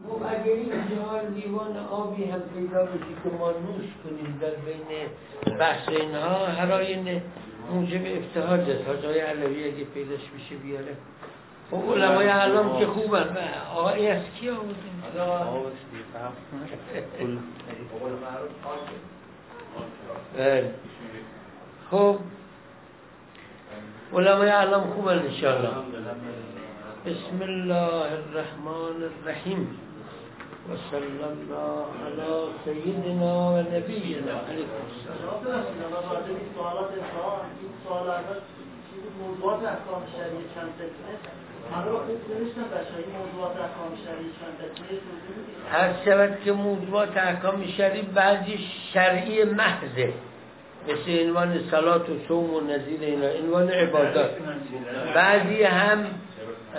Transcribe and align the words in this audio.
خب 0.00 0.22
اگر 0.28 0.52
اینجا 0.52 1.20
لیوان 1.34 1.76
آبی 1.76 2.24
هم 2.24 2.40
پیدا 2.40 2.84
بشی 2.84 3.14
که 3.24 3.28
ما 3.38 3.50
نوش 3.50 3.90
کنیم 4.04 4.38
در 4.40 4.50
بین 4.50 5.08
بحث 5.58 5.88
اینها 5.88 6.46
هر 6.46 6.72
آینه 6.72 7.22
موجب 7.70 8.00
افتحاج 8.06 8.70
است 8.70 8.88
حاجای 8.88 9.20
علوی 9.20 9.64
اگه 9.64 9.84
پیداش 9.84 10.20
بشه 10.20 10.56
بیاره. 10.62 10.96
خب 11.70 11.92
علمای 11.92 12.26
علام 12.26 12.78
که 12.78 12.86
خوبن. 12.86 13.36
آقای 13.74 14.08
از 14.08 14.22
کی 14.40 14.50
آمده؟ 14.50 14.74
خب 21.90 22.18
علمای 24.14 24.48
علام 24.48 24.90
خوبن 24.90 25.18
انشاءالله. 25.18 25.70
بسم 27.06 27.42
الله 27.42 28.12
الرحمن 28.20 28.98
الرحیم 29.10 29.62
و 30.68 30.70
صلی 30.90 31.22
الله 31.32 31.84
علی 32.06 32.32
سیدنا 32.64 33.52
و 33.52 33.56
نبینا. 33.56 34.36
علیه 34.50 34.66
السلام 34.82 35.42
موضوعات 39.20 39.64
احکام 39.64 40.02
شریعه 40.16 40.44
چند 40.54 40.72
تکنه 40.78 41.14
همه 41.74 41.84
رو 41.84 41.98
خوب 41.98 42.20
نوشتن 42.30 42.62
بچه 42.62 42.94
این 42.96 43.16
موضوعات 43.18 43.56
احکام 43.56 43.92
شریعه 44.04 44.32
چند 44.40 44.54
تکنه 44.58 44.98
هر 45.72 46.04
شود 46.04 46.40
که 46.44 46.52
موضوعات 46.52 47.16
احکام 47.16 47.66
شریع 47.66 48.02
بعضی 48.02 48.58
شرعی 48.92 49.44
محضه 49.44 50.12
مثل 50.88 51.26
عنوان 51.26 51.58
سلات 51.70 52.10
و 52.10 52.12
صوم 52.28 52.54
و 52.54 52.60
نظیر 52.60 53.00
اینا 53.00 53.28
عنوان 53.28 53.70
عبادات. 53.70 54.30
بعضی 55.14 55.62
هم 55.62 56.06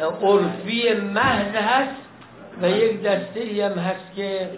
عرفی 0.01 0.93
محض 0.93 1.55
هست 1.55 1.95
و 2.61 2.69
یک 2.69 3.01
دسته 3.01 3.39
ای 3.39 3.61
هم 3.61 3.71
هست 3.71 4.15
که 4.15 4.49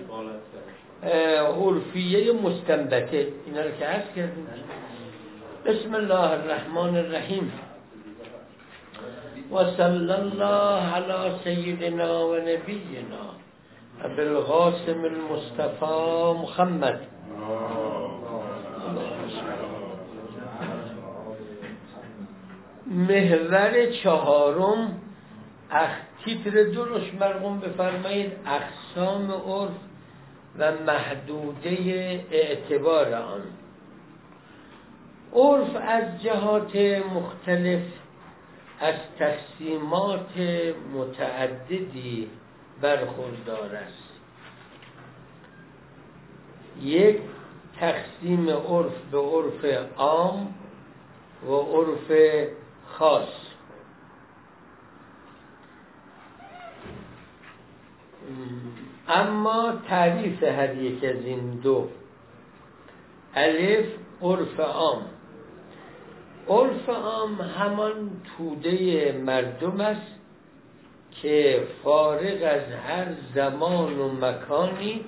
عرفیه 1.60 2.34
مستنبته 2.34 3.28
اینا 3.46 3.62
رو 3.62 3.72
که 3.80 3.86
هست 3.86 4.16
کردیم. 4.16 4.48
بسم 5.66 5.96
الله 5.96 6.32
الرحمن 6.32 6.96
الرحیم. 6.98 7.52
و 9.52 9.64
صلی 9.78 10.12
الله 10.12 10.82
علی 10.96 11.32
سیدنا 11.44 12.28
و 12.28 12.36
نبینا 12.36 13.26
بالغاسم 14.18 15.04
المصطفى 15.04 16.34
محمد. 16.42 17.00
محور 22.88 23.86
چهارم 24.04 25.02
اخ... 25.76 25.90
تیتر 26.26 26.64
درش 26.64 27.14
مرقوم 27.14 27.60
بفرمایید 27.60 28.32
اقسام 28.46 29.32
عرف 29.32 29.72
و 30.58 30.72
محدوده 30.72 31.70
اعتبار 32.32 33.14
آن. 33.14 33.42
عرف 35.34 35.76
از 35.88 36.22
جهات 36.24 36.76
مختلف 37.16 37.84
از 38.80 38.96
تقسیمات 39.20 40.38
متعددی 40.94 42.30
برخوردار 42.82 43.76
است. 43.76 44.12
یک 46.82 47.20
تقسیم 47.80 48.50
عرف 48.50 48.94
به 49.12 49.18
عرف 49.18 49.90
عام 49.98 50.56
و 51.48 51.52
عرف 51.52 52.12
خاص. 52.88 53.55
اما 59.08 59.74
تعریف 59.88 60.44
هر 60.44 60.76
یک 60.76 61.04
از 61.04 61.26
این 61.26 61.50
دو. 61.50 61.88
الف 63.36 63.86
عرف 64.22 64.60
عام. 64.60 65.02
عرف 66.50 66.90
عام 66.90 67.42
همان 67.42 68.10
توده 68.38 69.12
مردم 69.12 69.82
است 69.82 70.16
که 71.22 71.64
فارغ 71.84 72.44
از 72.44 72.74
هر 72.88 73.08
زمان 73.36 74.00
و 74.00 74.12
مکانی 74.12 75.06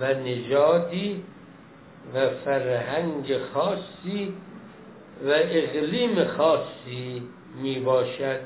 و 0.00 0.14
نژادی 0.14 1.24
و 2.14 2.28
فرهنگ 2.44 3.38
خاصی 3.38 4.34
و 5.24 5.28
اقلیم 5.28 6.24
خاصی 6.24 7.22
می 7.62 7.80
باشد 7.80 8.40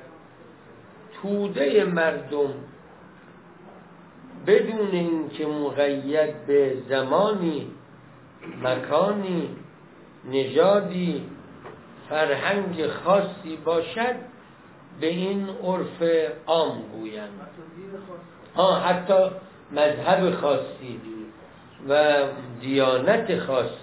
توده 1.22 1.84
مردم 1.84 2.54
بدون 4.46 4.90
اینکه 4.90 5.46
مقید 5.46 6.46
به 6.46 6.76
زمانی 6.88 7.70
مکانی 8.62 9.48
نژادی 10.30 11.26
فرهنگ 12.08 12.86
خاصی 12.86 13.56
باشد 13.64 14.14
به 15.00 15.06
این 15.06 15.48
عرف 15.48 16.02
عام 16.46 16.82
گویند. 16.82 17.40
ها 18.56 18.78
حتی 18.78 19.30
مذهب 19.72 20.30
خاصی 20.30 21.00
و 21.88 22.22
دیانت 22.60 23.38
خاصی. 23.38 23.78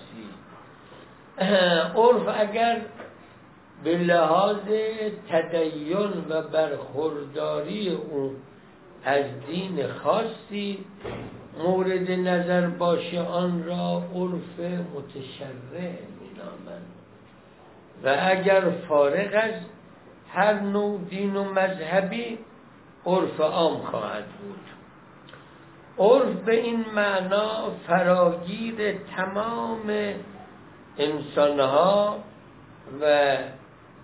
عرف 1.95 2.39
اگر 2.39 2.81
به 3.83 3.97
لحاظ 3.97 4.57
تدین 5.29 6.25
و 6.29 6.41
برخورداری 6.41 7.89
او 7.89 8.35
از 9.05 9.25
دین 9.47 9.87
خاصی 9.87 10.85
مورد 11.57 12.11
نظر 12.11 12.67
باشه 12.67 13.21
آن 13.21 13.63
را 13.63 14.03
عرف 14.15 14.59
متشرع 14.95 15.93
مینامند. 16.21 16.85
و 18.03 18.17
اگر 18.21 18.69
فارغ 18.87 19.29
از 19.33 19.53
هر 20.33 20.59
نوع 20.59 20.99
دین 21.09 21.35
و 21.35 21.43
مذهبی 21.43 22.37
عرف 23.05 23.39
عام 23.39 23.77
خواهد 23.77 24.25
بود. 24.25 24.59
عرف 25.99 26.35
به 26.35 26.55
این 26.55 26.85
معنا 26.95 27.71
فراگیر 27.87 28.97
تمام 29.15 30.13
انسانها 30.97 32.17
و 33.01 33.37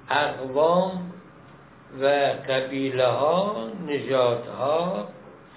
اقوام 0.10 1.14
و 2.02 2.06
قبیله 2.50 3.06
ها 3.06 3.70
نژادها 3.88 5.08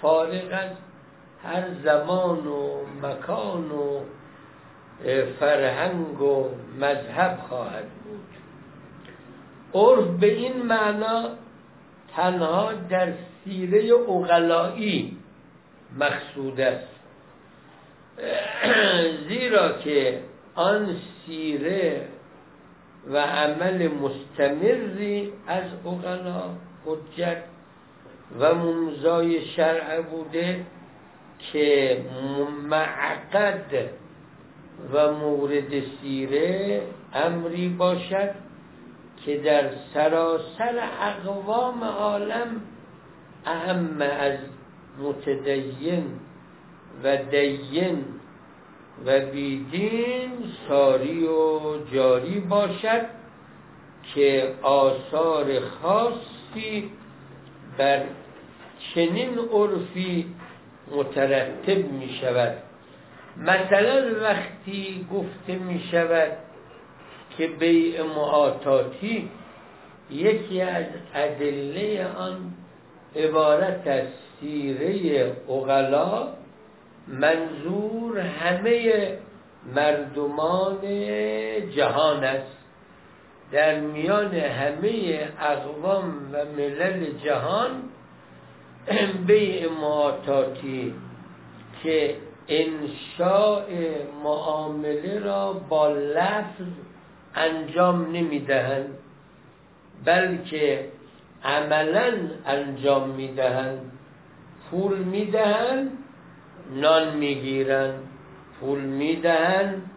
فارغ 0.02 0.52
از 0.52 0.70
هر 1.44 1.64
زمان 1.84 2.46
و 2.46 2.84
مکان 3.02 3.70
و 3.70 4.00
فرهنگ 5.40 6.20
و 6.20 6.48
مذهب 6.78 7.38
خواهد 7.48 7.84
بود. 7.84 8.26
عرف 9.74 10.06
به 10.20 10.34
این 10.34 10.62
معنا 10.62 11.28
تنها 12.16 12.72
در 12.72 13.12
سیره 13.44 13.92
اغلایی 13.92 15.16
مقصود 15.98 16.60
است. 16.60 16.88
زیرا 19.28 19.72
که 19.72 20.20
آن 20.54 20.96
سیره 21.26 22.06
و 23.08 23.16
عمل 23.16 23.88
مستمری 23.88 25.32
از 25.46 25.64
اغلا 25.86 26.42
حجت 26.86 27.42
و 28.40 28.54
ممزای 28.54 29.46
شرع 29.46 30.00
بوده 30.00 30.66
که 31.52 31.98
معقد 32.68 33.90
و 34.92 35.12
مورد 35.12 35.82
سیره 36.02 36.82
امری 37.14 37.68
باشد 37.68 38.30
که 39.24 39.38
در 39.38 39.70
سراسر 39.94 40.88
اقوام 41.00 41.84
عالم 41.84 42.60
اهم 43.46 44.00
از 44.00 44.38
متدین 45.02 46.04
و 47.04 47.16
دین 47.16 48.04
و 49.06 49.20
بیدین 49.20 50.30
ساری 50.68 51.24
و 51.24 51.60
جاری 51.92 52.40
باشد 52.40 53.06
که 54.14 54.54
آثار 54.62 55.60
خاصی 55.60 56.90
بر 57.78 58.02
چنین 58.94 59.38
عرفی 59.52 60.34
مترتب 60.96 61.92
می 61.92 62.08
شود. 62.20 62.56
مثلا 63.36 64.20
وقتی 64.22 65.06
گفته 65.12 65.56
می 65.56 65.80
شود 65.90 66.32
که 67.38 67.46
بیع 67.46 68.02
معاطاتی 68.02 69.30
یکی 70.10 70.60
از 70.60 70.84
ادله 71.14 72.06
آن 72.06 72.54
عبارت 73.16 73.86
از 73.86 74.06
سیره 74.40 75.32
اغلا 75.48 76.28
منظور 77.08 78.18
همه 78.18 79.18
مردمان 79.74 80.80
جهان 81.70 82.24
است. 82.24 82.56
در 83.52 83.80
میان 83.80 84.34
همه 84.34 85.28
اقوام 85.40 86.30
و 86.32 86.44
ملل 86.44 87.18
جهان 87.24 87.70
بیع 89.26 89.68
معاتاتی 89.70 90.94
که 91.82 92.16
انشاء 92.48 93.64
معامله 94.24 95.18
را 95.18 95.52
با 95.52 95.88
لفظ 95.88 96.66
انجام 97.34 98.12
نمی‌دهند 98.12 98.98
بلکه 100.04 100.88
عملا 101.44 102.12
انجام 102.46 103.08
می‌دهند. 103.10 103.92
پول 104.70 104.98
می‌دهند 104.98 105.90
نان 106.74 107.16
می‌گیرند 107.16 107.94
پول 108.60 108.80
می‌دهند 108.80 109.90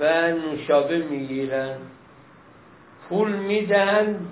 و 0.00 0.30
نوشابه 0.30 0.98
می‌گیرند 0.98 1.80
پول 3.08 3.32
می‌دهند 3.32 4.26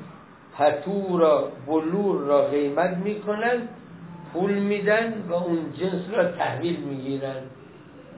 پتو 0.59 1.19
را 1.19 1.53
بلور 1.67 2.21
را 2.21 2.47
قیمت 2.47 2.97
می‌کنند 2.97 3.69
پول 4.33 4.53
میدن 4.53 5.25
و 5.29 5.35
اون 5.35 5.73
جنس 5.81 6.03
را 6.12 6.25
تحویل 6.25 6.77
می‌گیرند 6.77 7.50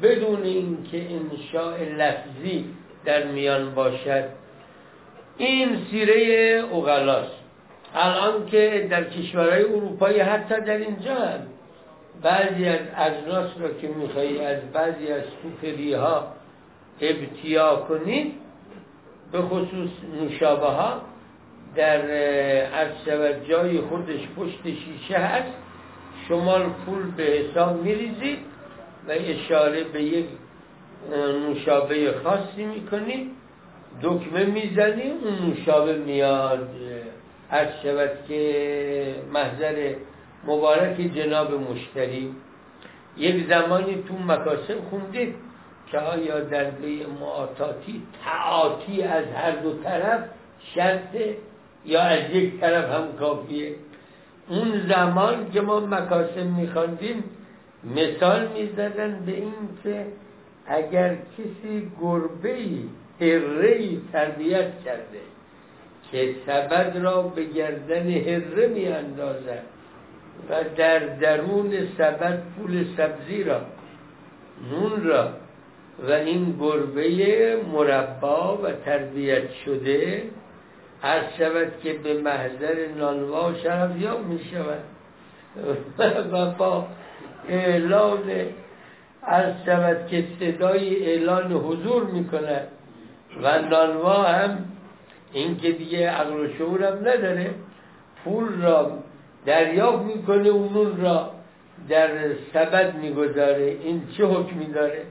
بدون 0.02 0.42
اینکه 0.42 1.06
انشاء 1.10 1.76
لفظی 1.76 2.64
در 3.04 3.24
میان 3.24 3.74
باشد. 3.74 4.24
این 5.36 5.76
سیره 5.90 6.14
اوغلاست. 6.70 7.36
الان 7.94 8.46
که 8.46 8.86
در 8.90 9.04
کشورهای 9.04 9.62
اروپایی 9.64 10.20
حتی 10.20 10.60
در 10.60 10.76
اینجا 10.76 11.14
هم 11.14 11.40
بعضی 12.22 12.68
از 12.68 12.80
اجناس 12.96 13.50
را 13.60 13.68
که 13.80 13.88
میخوایی 13.88 14.40
از 14.40 14.72
بعضی 14.72 15.08
از 15.12 15.22
سوپری 15.42 15.94
ها 15.94 16.26
ابتیا 17.00 17.76
کنید 17.76 18.32
به 19.32 19.42
خصوص 19.42 19.90
نوشابه 20.20 20.66
ها 20.66 21.00
در 21.76 22.00
شود 23.06 23.48
جای 23.48 23.80
خودش 23.80 24.20
پشت 24.36 24.62
شیشه 24.64 25.18
هست 25.18 25.52
شما 26.28 26.58
پول 26.58 27.10
به 27.16 27.22
حساب 27.22 27.82
میریزید 27.82 28.38
و 29.08 29.10
اشاره 29.10 29.84
به 29.84 30.02
یک 30.02 30.26
نوشابه 31.48 32.14
خاصی 32.24 32.64
می‌کنید 32.64 33.30
دکمه 34.02 34.44
می‌زنی 34.44 35.02
اون 35.02 35.48
نوشابه 35.48 35.96
میاد 35.96 36.68
از 37.50 37.68
شود 37.82 38.10
که 38.28 39.14
محضر 39.32 39.94
مبارک 40.46 40.96
جناب 40.96 41.54
مشتری. 41.54 42.34
یک 43.16 43.48
زمانی 43.48 44.04
تو 44.08 44.14
مکاسب 44.14 44.80
خوندید 44.90 45.34
که 45.90 45.98
آیا 45.98 46.40
در 46.40 46.70
بی 46.70 47.06
معاتاتی 47.20 48.02
تعاتی 48.24 49.02
از 49.02 49.24
هر 49.36 49.50
دو 49.50 49.82
طرف 49.82 50.20
شرطه 50.74 51.36
یا 51.84 52.00
از 52.02 52.30
یک 52.30 52.60
طرف 52.60 52.90
هم 52.90 53.12
کافیه؟ 53.18 53.74
اون 54.48 54.86
زمان 54.88 55.50
که 55.50 55.60
ما 55.60 55.80
مکاسب 55.80 56.46
میخواندیم 56.46 57.24
مثال 57.96 58.48
می‌زدن 58.48 59.22
به 59.26 59.32
این 59.32 59.52
که 59.82 60.06
اگر 60.66 61.14
کسی 61.38 61.92
گربه 62.00 62.54
ای 62.54 64.00
تربیت 64.12 64.84
کرده 64.84 65.20
که 66.12 66.34
سبد 66.46 66.96
را 67.02 67.22
به 67.22 67.44
گردن 67.44 68.10
هره 68.10 68.66
می 68.66 68.86
اندازد 68.86 69.73
و 70.50 70.64
در 70.76 70.98
درون 70.98 71.72
سبد 71.98 72.42
پول 72.56 72.84
سبزی 72.96 73.44
را 73.44 73.60
نون 74.70 75.04
را. 75.04 75.28
و 76.08 76.10
این 76.12 76.56
گربه 76.60 77.56
مربا 77.72 78.58
و 78.62 78.72
تربیت 78.72 79.52
شده 79.64 80.22
هر 81.02 81.22
شود 81.38 81.72
که 81.82 81.92
به 81.92 82.20
محضر 82.20 82.86
نانوا 82.98 83.54
شرف 83.54 84.00
یا 84.00 84.18
می 84.18 84.40
شود 84.52 84.82
و 86.32 86.50
با 86.50 86.86
اعلان 87.48 88.22
از 89.22 89.52
شود 89.66 90.06
که 90.06 90.24
صدای 90.40 91.06
اعلان 91.06 91.52
حضور 91.52 92.04
می 92.04 92.28
کند 92.28 92.68
و 93.42 93.58
نانوا 93.58 94.22
هم 94.22 94.58
این 95.32 95.56
که 95.56 95.72
دیگه 95.72 96.10
عقل 96.10 96.40
و 96.40 96.48
شعورم 96.58 96.98
نداره 96.98 97.50
پول 98.24 98.62
را 98.62 98.98
دریافت 99.46 100.02
می‌کنه 100.04 100.48
اون 100.48 100.96
را 101.00 101.30
در 101.88 102.08
سبد 102.54 102.94
می‌گذاره. 102.94 103.76
این 103.84 104.02
چه 104.16 104.24
حکمی 104.24 104.66
داره؟ 104.66 105.02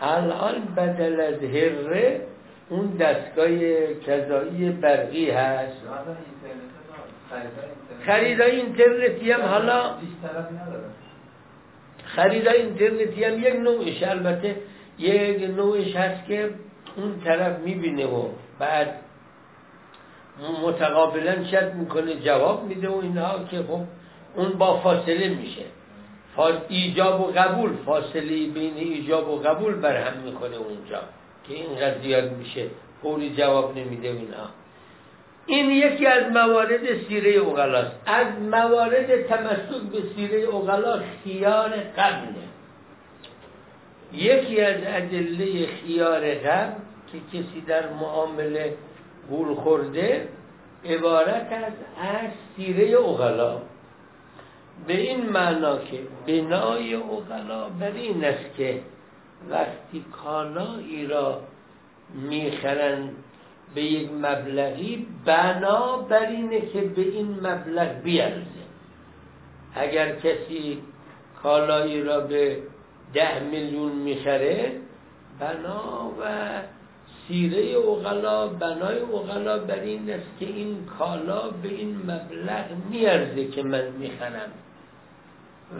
الان 0.00 0.54
بدل 0.76 1.20
از 1.20 1.44
هره 1.44 2.20
اون 2.68 2.86
دستگاه 2.86 3.48
کذایی 4.06 4.70
برقی 4.70 5.30
هست. 5.30 5.76
خریدای 8.06 8.50
اینترنتی 8.50 9.30
هم 9.30 9.42
حالا 9.42 9.94
خریدای 12.04 12.62
اینترنتی 12.62 13.24
هم 13.24 13.38
یک 13.38 13.54
نوعش 13.54 14.02
البته 14.02 14.56
یک 14.98 15.50
نوعش 15.56 15.96
هست 15.96 16.26
که 16.26 16.50
اون 16.96 17.20
طرف 17.24 17.58
می‌بینه 17.58 18.06
و 18.06 18.28
بعد 18.58 18.94
متقابلا 20.62 21.44
شد 21.44 21.74
می‌کنه 21.74 22.14
جواب 22.14 22.64
میده 22.64 22.88
و 22.88 22.98
اینها 23.02 23.44
که 23.50 23.58
خب 23.58 23.80
اون 24.36 24.52
با 24.52 24.76
فاصله 24.76 25.28
میشه. 25.28 25.64
ایجاب 26.68 27.20
و 27.20 27.24
قبول 27.24 27.76
فاصله 27.86 28.46
بین 28.46 28.76
ایجاب 28.76 29.28
و 29.28 29.36
قبول 29.36 29.74
برهم 29.74 30.16
می‌کنه 30.18 30.56
اونجا 30.56 31.00
که 31.48 31.54
اینقدر 31.54 31.98
زیاد 32.02 32.32
میشه. 32.32 32.66
فوری 33.02 33.34
جواب 33.36 33.78
نمیده 33.78 34.08
اینا. 34.08 34.48
این 35.46 35.70
یکی 35.70 36.06
از 36.06 36.32
موارد 36.32 37.06
سیره 37.08 37.30
اوغلاست. 37.30 37.92
از 38.06 38.26
موارد 38.50 39.26
تمسک 39.26 39.82
به 39.92 39.98
سیره 40.16 40.38
اوغلا 40.38 41.02
خیار 41.24 41.70
قبله. 41.70 42.46
یکی 44.12 44.60
از 44.60 44.76
ادله 44.86 45.66
خیار 45.66 46.34
قبل 46.34 46.72
که 47.12 47.18
کسی 47.32 47.60
در 47.66 47.88
معامله 47.88 48.74
گول 49.30 49.54
خورده 49.54 50.28
عبارت 50.84 51.52
از 51.52 51.72
از 51.98 52.30
سیره 52.56 52.84
اوغلا 52.84 53.58
به 54.86 55.00
این 55.00 55.30
معنا 55.30 55.78
که 55.78 55.98
بنای 56.26 56.94
اوغلا 56.94 57.68
بر 57.68 57.92
این 57.92 58.24
است 58.24 58.56
که 58.56 58.80
وقتی 59.50 60.04
کالایی 60.24 61.06
را 61.06 61.40
می‌خرن 62.14 63.08
به 63.74 63.82
یک 63.82 64.10
مبلغی 64.12 65.06
بنا 65.24 65.96
بر 65.96 66.26
اینه 66.26 66.60
که 66.60 66.80
به 66.80 67.02
این 67.02 67.40
مبلغ 67.42 68.02
بیارزه. 68.02 68.66
اگر 69.74 70.16
کسی 70.16 70.78
کالایی 71.42 72.02
را 72.02 72.20
به 72.20 72.58
ده 73.14 73.40
میلیون 73.40 73.92
می‌خره 73.92 74.72
بنا 75.40 76.10
و 76.20 76.24
سیره 77.28 77.62
اوغلا 77.62 78.46
بنای 78.46 78.98
اوغلا 78.98 79.58
بر 79.58 79.80
این 79.80 80.10
است 80.10 80.26
که 80.40 80.46
این 80.46 80.86
کالا 80.98 81.50
به 81.50 81.68
این 81.68 81.96
مبلغ 81.96 82.64
میارزه 82.90 83.46
که 83.48 83.62
من 83.62 83.88
می‌خرم. 83.98 84.50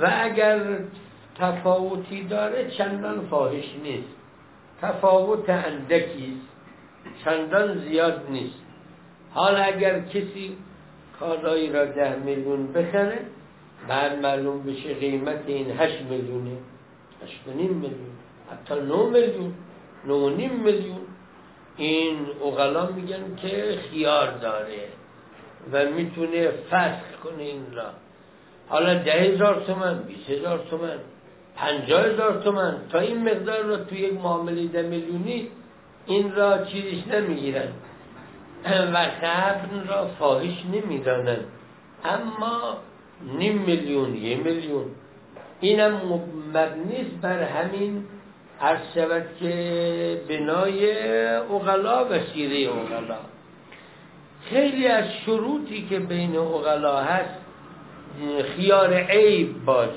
و 0.00 0.12
اگر 0.22 0.78
تفاوتی 1.38 2.24
داره 2.24 2.70
چندان 2.70 3.26
فاحش 3.30 3.74
نیست. 3.82 4.08
تفاوت 4.82 5.50
اندکی 5.50 6.40
چندان 7.24 7.78
زیاد 7.78 8.26
نیست. 8.30 8.62
حال 9.30 9.56
اگر 9.56 10.00
کسی 10.00 10.56
کالایی 11.20 11.72
را 11.72 11.84
ده 11.84 12.16
میلیون 12.16 12.72
بخره 12.72 13.18
بعد 13.88 14.18
معلوم 14.22 14.62
بشه 14.62 14.94
قیمت 14.94 15.42
این 15.46 15.70
هشت 15.78 16.02
میلیونه 16.02 16.56
هشت 17.22 17.40
نیم 17.56 17.72
میلیون 17.72 18.16
حتی 18.50 18.74
نو 18.74 19.10
میلیون 19.10 19.54
نو 20.06 20.30
نیم 20.30 20.52
میلیون. 20.52 21.05
این 21.76 22.16
اغلا 22.44 22.86
میگن 22.86 23.36
که 23.36 23.78
خیار 23.90 24.38
داره 24.38 24.88
و 25.72 25.84
می‌تونه 25.84 26.48
فسخ 26.70 27.20
کنه 27.24 27.42
این 27.42 27.66
را. 27.72 27.90
حالا 28.68 28.94
ده 28.94 29.12
هزار 29.12 29.62
تومن 29.66 30.02
بیس 30.02 30.30
هزار 30.30 30.58
تومن 30.70 30.98
پنجاه 31.56 32.06
هزار 32.06 32.42
تومن 32.44 32.76
تا 32.92 32.98
این 32.98 33.22
مقدار 33.22 33.62
را 33.62 33.76
توی 33.76 33.98
یک 33.98 34.12
معامله 34.12 34.66
ده 34.66 34.82
میلیونی 34.82 35.48
این 36.06 36.34
را 36.34 36.64
چیزش 36.64 37.06
نمی‌گیرن. 37.06 37.68
و 38.94 39.06
قبل 39.22 39.86
را 39.88 40.06
فاحش 40.18 40.64
نمی‌دانن. 40.72 41.38
اما 42.04 42.76
نیم 43.38 43.58
میلیون 43.58 44.16
یه 44.16 44.36
میلیون. 44.36 44.84
اینم 45.60 45.92
مبنیست 46.54 47.20
بر 47.22 47.42
همین 47.42 48.04
عرض 48.60 48.80
شود 48.94 49.24
که 49.40 50.20
بنای 50.28 50.92
اغلا 51.38 52.04
و 52.04 52.20
سیره 52.34 52.72
اغلا. 52.72 53.18
خیلی 54.50 54.86
از 54.86 55.04
شروطی 55.12 55.86
که 55.88 55.98
بین 55.98 56.36
اغلا 56.36 56.96
هست 56.96 57.40
خیار 58.56 58.94
عیب 58.94 59.64
باش 59.64 59.90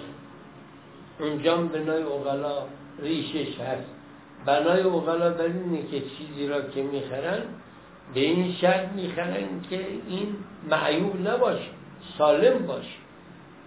اونجا 1.19 1.57
بنای 1.57 2.03
اغلا 2.03 2.63
ریشش 2.99 3.59
هست. 3.59 3.89
بنای 4.45 4.81
اغلا 4.81 5.29
بر 5.29 5.43
اینه 5.43 5.81
که 5.91 6.01
چیزی 6.01 6.47
را 6.47 6.61
که 6.61 6.83
می‌خرن 6.83 7.41
به 8.13 8.19
این 8.19 8.53
شرط 8.53 8.89
می‌خرن 8.91 9.61
که 9.69 9.79
این 10.07 10.35
معیوب 10.69 11.27
نباشه 11.27 11.69
سالم 12.17 12.65
باشه. 12.65 12.99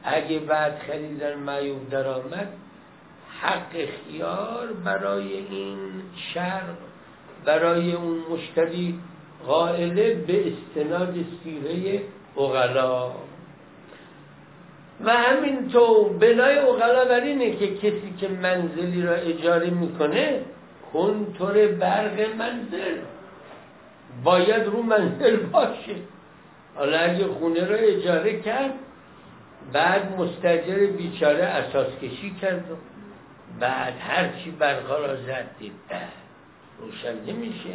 اگه 0.04 0.38
بعد 0.38 0.78
خریدن 0.78 1.34
معیوب 1.34 1.88
در 1.90 2.08
آمد 2.08 2.48
حق 3.42 3.72
خیار 3.72 4.72
برای 4.84 5.32
این 5.32 5.78
شرق 6.34 6.76
برای 7.44 7.92
اون 7.92 8.18
مشتری 8.30 8.98
قائله 9.46 10.14
به 10.14 10.52
استناد 10.52 11.14
سیره 11.44 12.02
اغلا. 12.36 13.10
و 15.04 15.12
همینطور 15.12 16.12
بنای 16.12 16.58
اغلا 16.58 17.04
بر 17.04 17.20
اینه 17.20 17.56
که 17.56 17.76
کسی 17.76 18.14
که 18.18 18.28
منزلی 18.28 19.02
را 19.02 19.14
اجاره 19.14 19.70
می‌کنه 19.70 20.40
کنتور 20.92 21.66
برق 21.66 22.20
منزل. 22.38 22.98
باید 24.24 24.66
رو 24.66 24.82
منزل 24.82 25.36
باشه. 25.36 25.94
حالا 26.74 26.98
اگه 26.98 27.26
خونه 27.26 27.66
را 27.66 27.76
اجاره 27.76 28.40
کرد 28.40 28.74
بعد 29.72 30.20
مستجر 30.20 30.86
بیچاره 30.86 31.44
اساس 31.44 31.86
کشی 32.02 32.34
کرد. 32.40 32.64
بعد 33.60 33.94
هرچی 34.00 34.50
برقا 34.50 34.96
را 34.96 35.16
زد 35.16 35.46
دید 35.58 35.72
روشن 36.80 37.32
نمیشه. 37.32 37.74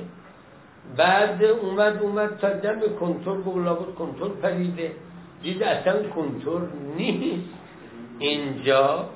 بعد 0.98 1.44
اومد 1.44 1.98
اومد 2.02 2.38
تا 2.38 2.50
دم 2.50 2.80
کنتور 3.00 3.42
بگلا 3.42 3.74
بود 3.74 3.96
کنتور 3.96 4.36
پریده 4.36 4.92
دید 5.42 5.64
اصلا 5.64 6.10
کنتور 6.10 6.62
نیست. 6.98 7.50
اینجا 8.20 9.10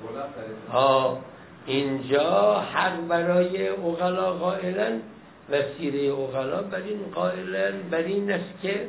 ها 0.72 1.18
اینجا 1.66 2.60
حق 2.60 3.08
برای 3.08 3.70
اغلا 3.70 4.34
قائلا 4.34 5.00
و 5.52 5.62
سیره 5.78 6.14
اغلا 6.14 6.62
بر 6.62 6.78
این 6.78 7.00
قائلا 7.16 7.72
بر 7.92 7.98
این 7.98 8.32
است 8.32 8.62
که 8.62 8.88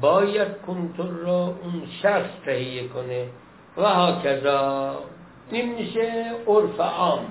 باید 0.00 0.48
کنتور 0.66 1.10
را 1.10 1.54
اون 1.62 1.82
شخص 2.02 2.30
تهیه 2.44 2.88
کنه. 2.88 3.26
و 3.76 3.82
هاکذا. 3.82 4.98
این 5.50 5.74
میشه 5.74 6.32
عرف 6.46 6.80
عام 6.80 7.26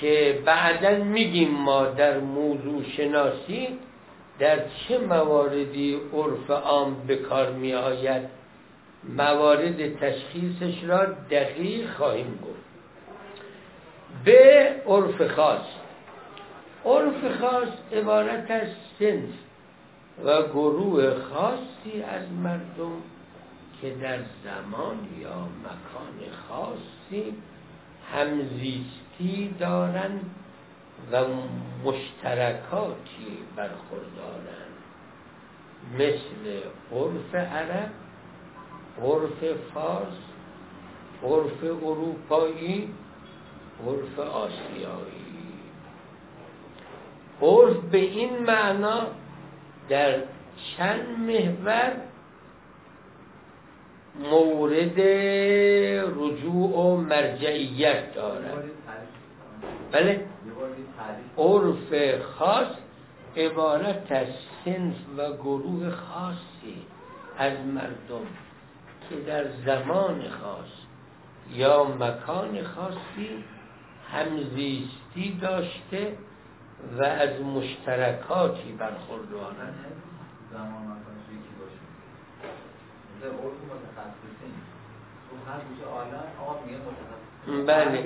که 0.00 0.42
بعدا 0.44 1.04
میگیم 1.04 1.50
ما 1.50 1.86
در 1.86 2.18
موضوع 2.18 2.82
شناسی 2.96 3.68
در 4.38 4.58
چه 4.68 4.98
مواردی 4.98 6.00
عرف 6.12 6.50
عام 6.50 6.94
به 7.06 7.16
کار 7.16 7.52
می 7.52 7.74
آید 7.74 8.22
موارد 9.16 9.98
تشخیصش 9.98 10.84
را 10.84 11.04
دقیق 11.30 11.90
خواهیم 11.90 12.38
گفت. 12.44 12.66
به 14.24 14.74
عرف 14.86 15.30
خاص. 15.32 15.66
عرف 16.84 17.40
خاص 17.40 17.68
عبارت 17.92 18.50
از 18.50 18.68
سنف 18.98 19.30
و 20.24 20.42
گروه 20.42 21.14
خاصی 21.14 22.02
از 22.02 22.32
مردم 22.42 23.02
که 23.82 23.94
در 23.94 24.18
زمان 24.44 24.98
یا 25.20 25.48
مکان 25.62 26.32
خاصی 26.48 27.34
همزیستی 28.12 29.54
دارند 29.58 30.30
و 31.12 31.24
مشترکاتی 31.84 33.38
برخوردارند 33.56 34.76
مثل 35.94 36.60
عرف 36.92 37.34
عرب 37.34 37.90
عرف 39.02 39.56
فارس 39.74 40.18
عرف 41.22 41.64
اروپایی 41.64 42.94
عرف 43.86 44.18
آسیایی. 44.18 45.26
عرف 47.42 47.76
به 47.76 47.98
این 47.98 48.38
معنا 48.38 49.06
در 49.88 50.22
چند 50.76 51.18
محور 51.18 52.05
مورد 54.18 55.00
رجوع 56.18 56.76
و 56.76 56.96
مرجعیت 56.96 58.14
دارد. 58.14 58.64
بله. 59.92 60.26
عرف 61.38 62.20
خاص 62.22 62.66
عبارت 63.36 64.12
از 64.12 64.26
سنف 64.64 64.94
و 65.16 65.32
گروه 65.32 65.90
خاصی 65.90 66.76
از 67.38 67.58
مردم 67.66 68.26
که 69.10 69.16
در 69.26 69.44
زمان 69.66 70.28
خاص 70.28 70.86
یا 71.52 71.84
مکان 71.84 72.62
خاصی 72.62 73.44
همزیستی 74.12 75.38
داشته 75.40 76.12
و 76.98 77.02
از 77.02 77.40
مشترکاتی 77.40 78.72
برخوردارند 78.72 79.86
بله. 87.66 88.04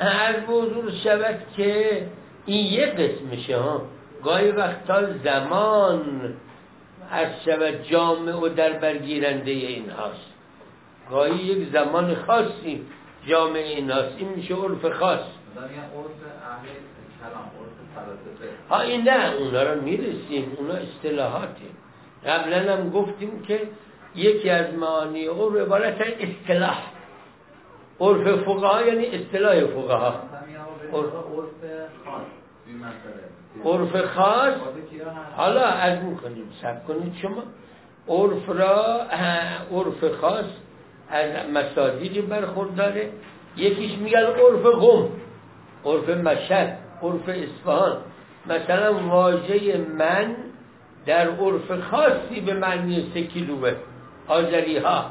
هر 0.00 0.40
موضوع 0.46 0.90
شود 0.90 1.38
که 1.56 2.06
این 2.46 2.72
یه 2.72 2.86
قسمشه 2.86 3.58
ها. 3.58 3.82
گاهی 4.24 4.50
وقتا 4.50 5.12
زمان 5.24 6.34
از 7.10 7.28
شود 7.44 7.82
جامع 7.82 8.32
و 8.32 8.48
در 8.48 8.72
برگیرنده 8.72 9.50
این 9.50 9.90
هاست. 9.90 10.34
گاهی 11.10 11.36
یک 11.36 11.68
زمان 11.72 12.14
خاصی 12.14 12.86
جامع 13.26 13.58
این 13.58 13.90
هاست. 13.90 14.14
این 14.18 14.28
میشه 14.28 14.54
عرف 14.54 14.92
خاص. 14.92 15.20
ها 18.70 18.80
این 18.80 19.08
نه 19.08 19.34
اونا 19.34 19.62
رو 19.62 19.80
می‌رسیم. 19.80 20.56
اونا 20.58 20.74
اصطلاحاتی. 20.74 21.66
قبلا 22.26 22.72
هم 22.72 22.90
گفتیم 22.90 23.42
که 23.42 23.68
یکی 24.14 24.50
از 24.50 24.74
معانی 24.74 25.26
عرف 25.26 25.56
عبارت 25.56 26.00
اصطلاح. 26.20 26.82
عرف 28.00 28.36
فقها 28.44 28.82
یعنی 28.82 29.06
اصطلاح 29.06 29.60
فقها. 29.60 30.14
عرف 33.64 34.04
خاص. 34.04 34.54
حالا 35.36 35.60
از 35.64 36.02
می‌کنیم 36.02 36.50
سب 36.62 36.86
کنید 36.86 37.14
شما. 37.22 37.42
عرف 38.08 38.48
را 38.48 39.02
عرف 39.72 40.14
خاص 40.20 40.44
از 41.10 41.30
مساجدی 41.54 42.20
برخورداره. 42.20 43.10
یکیش 43.56 43.98
میگن 43.98 44.18
عرف 44.18 44.66
غم 44.66 45.08
عرف 45.84 46.08
مشهد 46.08 46.78
عرف 47.02 47.28
اصفهان. 47.28 47.96
مثلا 48.46 48.94
واژه 48.94 49.76
من 49.98 50.36
در 51.06 51.28
عرف 51.30 51.80
خاصی 51.80 52.40
به 52.40 52.54
معنی 52.54 53.10
سه 53.14 53.22
کیلوه 53.22 53.74
آذری 54.28 54.78
ها 54.78 55.10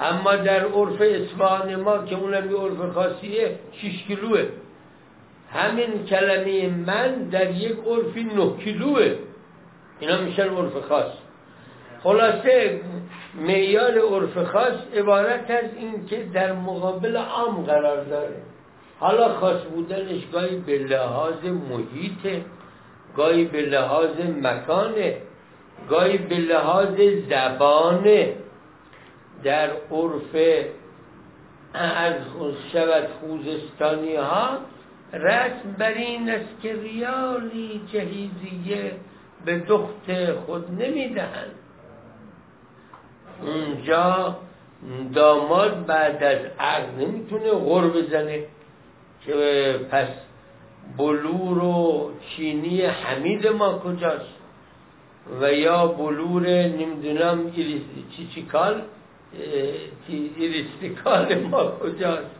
اما 0.00 0.36
در 0.36 0.64
عرف 0.66 1.00
اصفهان 1.00 1.76
ما 1.76 2.04
که 2.04 2.16
اونم 2.16 2.50
یه 2.50 2.56
عرف 2.56 2.92
خاصیه 2.92 3.58
شیش 3.72 4.04
کیلوه 4.04 4.48
همین 5.52 6.04
کلمه 6.04 6.68
من 6.68 7.14
در 7.14 7.50
یک 7.50 7.76
عرفی 7.86 8.24
نه 8.24 8.56
کیلوه 8.56 9.14
اینا 10.00 10.20
میشن 10.20 10.48
عرف 10.48 10.76
خاص. 10.88 11.12
خلاصه 12.02 12.80
معیار 13.34 13.98
عرف 13.98 14.38
خاص 14.38 14.74
عبارت 14.94 15.50
از 15.50 15.74
این 15.76 16.06
که 16.06 16.24
در 16.34 16.52
مقابل 16.52 17.16
عام 17.16 17.62
قرار 17.62 18.04
داره. 18.04 18.36
حالا 18.98 19.34
خاص 19.34 19.62
بودنش 19.62 20.26
گاهی 20.32 20.56
به 20.56 20.78
لحاظ 20.78 21.44
محیط 21.44 22.42
گاهی 23.16 23.44
به 23.44 23.62
لحاظ 23.62 24.20
مکانه. 24.42 25.16
گاهی 25.88 26.18
به 26.18 26.36
لحاظ 26.36 27.00
زبانه 27.30 28.34
در 29.44 29.70
عرف 29.90 30.36
از 31.74 32.14
شود 32.72 33.08
خوزستانی 33.20 34.16
ها 34.16 34.58
رسم 35.12 35.72
بر 35.78 35.92
این 35.92 36.30
است 36.30 36.60
که 36.62 36.72
ریالی 36.72 37.80
جهیزیه 37.92 38.92
به 39.44 39.58
دخت 39.58 40.32
خود 40.46 40.82
نمی‌دهند. 40.82 41.54
اونجا 43.42 44.36
داماد 45.14 45.86
بعد 45.86 46.24
از 46.24 46.38
عقد 46.58 47.00
نمی‌تونه 47.00 47.50
غر 47.50 47.88
بزنه 47.88 48.44
که 49.26 49.80
پس 49.90 50.08
بلور 50.98 51.58
و 51.58 52.10
چینی 52.28 52.82
حمید 52.82 53.46
ما 53.46 53.78
کجاست؟ 53.78 54.39
و 55.40 55.52
یا 55.52 55.86
بلور 55.86 56.46
نمی‌دونم 56.48 57.52
چیچیکال 58.16 58.82
ایریستیکال 60.08 61.34
ما 61.34 61.70
کجاست؟ 61.70 62.30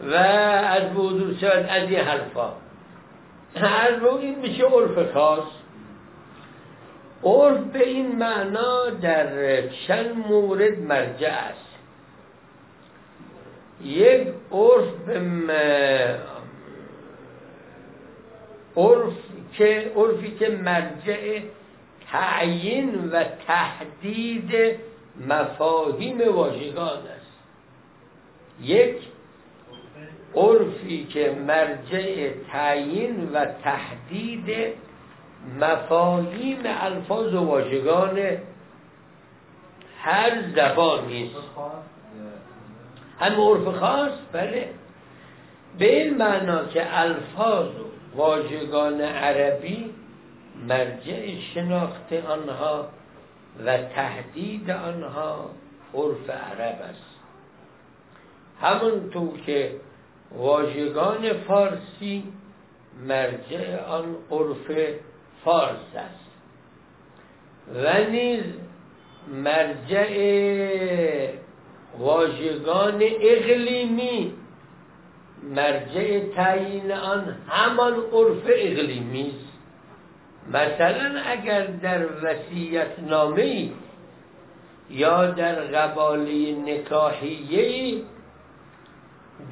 و 0.00 0.14
از 0.14 0.82
حضور 0.82 1.34
شد 1.34 1.66
از 1.68 1.90
این 1.90 1.98
حرفا. 1.98 2.52
هر 3.56 4.04
این 4.20 4.38
میشه 4.38 4.64
عرف 4.64 5.12
خاص. 5.12 5.44
عرف 7.24 7.58
به 7.58 7.88
این 7.88 8.16
معنا 8.16 8.90
در 8.90 9.62
چند 9.68 10.16
مورد 10.28 10.78
مرجع 10.78 11.28
است. 11.28 11.68
یک 13.84 14.28
عرف 14.52 14.94
به 15.06 15.20
عرف 18.76 19.12
که 19.52 19.92
عرفی 19.96 20.30
که 20.30 20.48
مرجع 20.48 21.40
تعیین 22.12 23.10
و 23.10 23.24
تحدید 23.46 24.76
مفاهیم 25.28 26.34
واژگان 26.34 26.98
است. 26.98 27.38
یک 28.62 28.96
عرفی 30.34 31.04
که 31.04 31.36
مرجع 31.46 32.30
تعیین 32.52 33.30
و 33.32 33.44
تحدید 33.44 34.74
مفاهیم 35.60 36.58
الفاظ 36.64 37.34
و 37.34 37.44
واژگان 37.44 38.18
هر 39.98 40.42
زبانی 40.56 41.24
است. 41.24 41.48
هم 43.20 43.40
عرف 43.40 43.78
خاص؟ 43.78 44.12
بله. 44.32 44.68
به 45.78 46.02
این 46.02 46.16
معنا 46.16 46.64
که 46.64 47.00
الفاظ 47.00 47.66
و 47.66 48.16
واژگان 48.16 49.00
عربی 49.00 49.90
مرجع 50.66 51.40
شناخت 51.54 52.12
آنها 52.12 52.88
و 53.64 53.76
تهدید 53.76 54.70
آنها 54.70 55.50
عرف 55.94 56.30
عرب 56.30 56.82
است. 56.82 57.18
همونطور 58.60 59.40
که 59.46 59.72
واژگان 60.36 61.32
فارسی 61.32 62.24
مرجع 63.06 63.84
آن 63.84 64.16
عرف 64.30 64.96
فارس 65.44 65.96
است. 65.96 66.28
و 67.74 68.10
نیز 68.10 68.42
مرجع 69.28 70.12
واژگان 71.98 73.02
اقلیمی 73.20 74.32
مرجع 75.42 76.20
تعیین 76.36 76.92
آن 76.92 77.36
همان 77.48 77.94
عرف 77.94 78.42
اقلیمی 78.46 79.34
است. 79.36 79.47
مثلا 80.48 81.20
اگر 81.26 81.66
در 81.66 82.06
وسیعت 82.22 82.98
نامه 82.98 83.70
یا 84.90 85.26
در 85.26 85.54
قباله 85.54 86.52
نکاحیه 86.52 88.02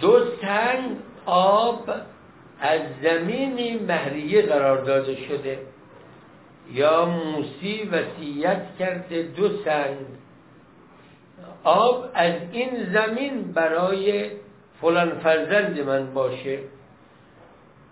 دو 0.00 0.20
سنگ 0.40 0.96
آب 1.26 1.90
از 2.60 2.80
زمینی 3.02 3.78
مهریه 3.78 4.42
قرار 4.42 4.84
داده 4.84 5.16
شده 5.16 5.58
یا 6.72 7.06
موسی 7.06 7.90
وسیعت 7.92 8.76
کرده 8.78 9.22
دو 9.22 9.48
سنگ 9.64 9.96
آب 11.64 12.08
از 12.14 12.34
این 12.52 12.92
زمین 12.92 13.52
برای 13.52 14.30
فلان 14.80 15.18
فرزند 15.18 15.80
من 15.80 16.14
باشه 16.14 16.58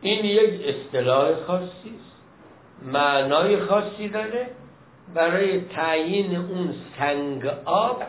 این 0.01 0.25
یک 0.25 0.61
اصطلاح 0.67 1.35
خاصی 1.35 1.95
است. 2.01 2.14
معنای 2.85 3.61
خاصی 3.61 4.09
داره 4.09 4.47
برای 5.15 5.61
تعیین 5.61 6.37
اون 6.37 6.75
سنگ 6.99 7.47
آب 7.65 8.03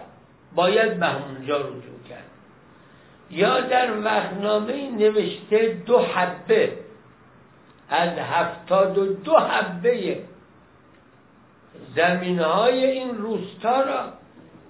باید 0.55 0.99
به 0.99 1.05
همونجا 1.05 1.57
رجوع 1.57 2.03
کرد. 2.09 2.25
یا 3.31 3.59
در 3.59 3.99
وقتنامه 3.99 4.91
نوشته 4.91 5.81
دو 5.85 5.99
حبه 5.99 6.73
از 7.89 8.09
هفتاد 8.09 8.97
و 8.97 9.13
دو 9.13 9.37
حبه 9.37 10.19
زمین 11.95 12.39
های 12.39 12.85
این 12.85 13.17
روستا 13.17 13.81
را 13.81 13.99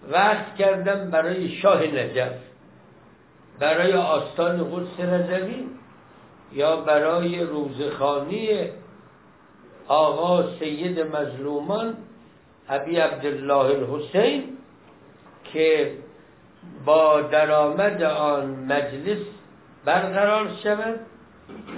وقت 0.09 0.55
کردم 0.55 1.09
برای 1.11 1.49
شاه 1.49 1.83
نجف 1.83 2.37
برای 3.59 3.93
آستان 3.93 4.71
قدس 4.71 4.99
رضوی 4.99 5.67
یا 6.53 6.75
برای 6.75 7.43
روزخانی 7.43 8.49
آقا 9.87 10.57
سید 10.59 10.99
مظلومان 10.99 11.97
ابی 12.69 12.97
عبدالله 12.97 13.53
الحسین 13.55 14.43
که 15.53 15.91
با 16.85 17.21
درآمد 17.21 18.03
آن 18.03 18.45
مجلس 18.49 19.21
برقرار 19.85 20.49
شود 20.63 20.99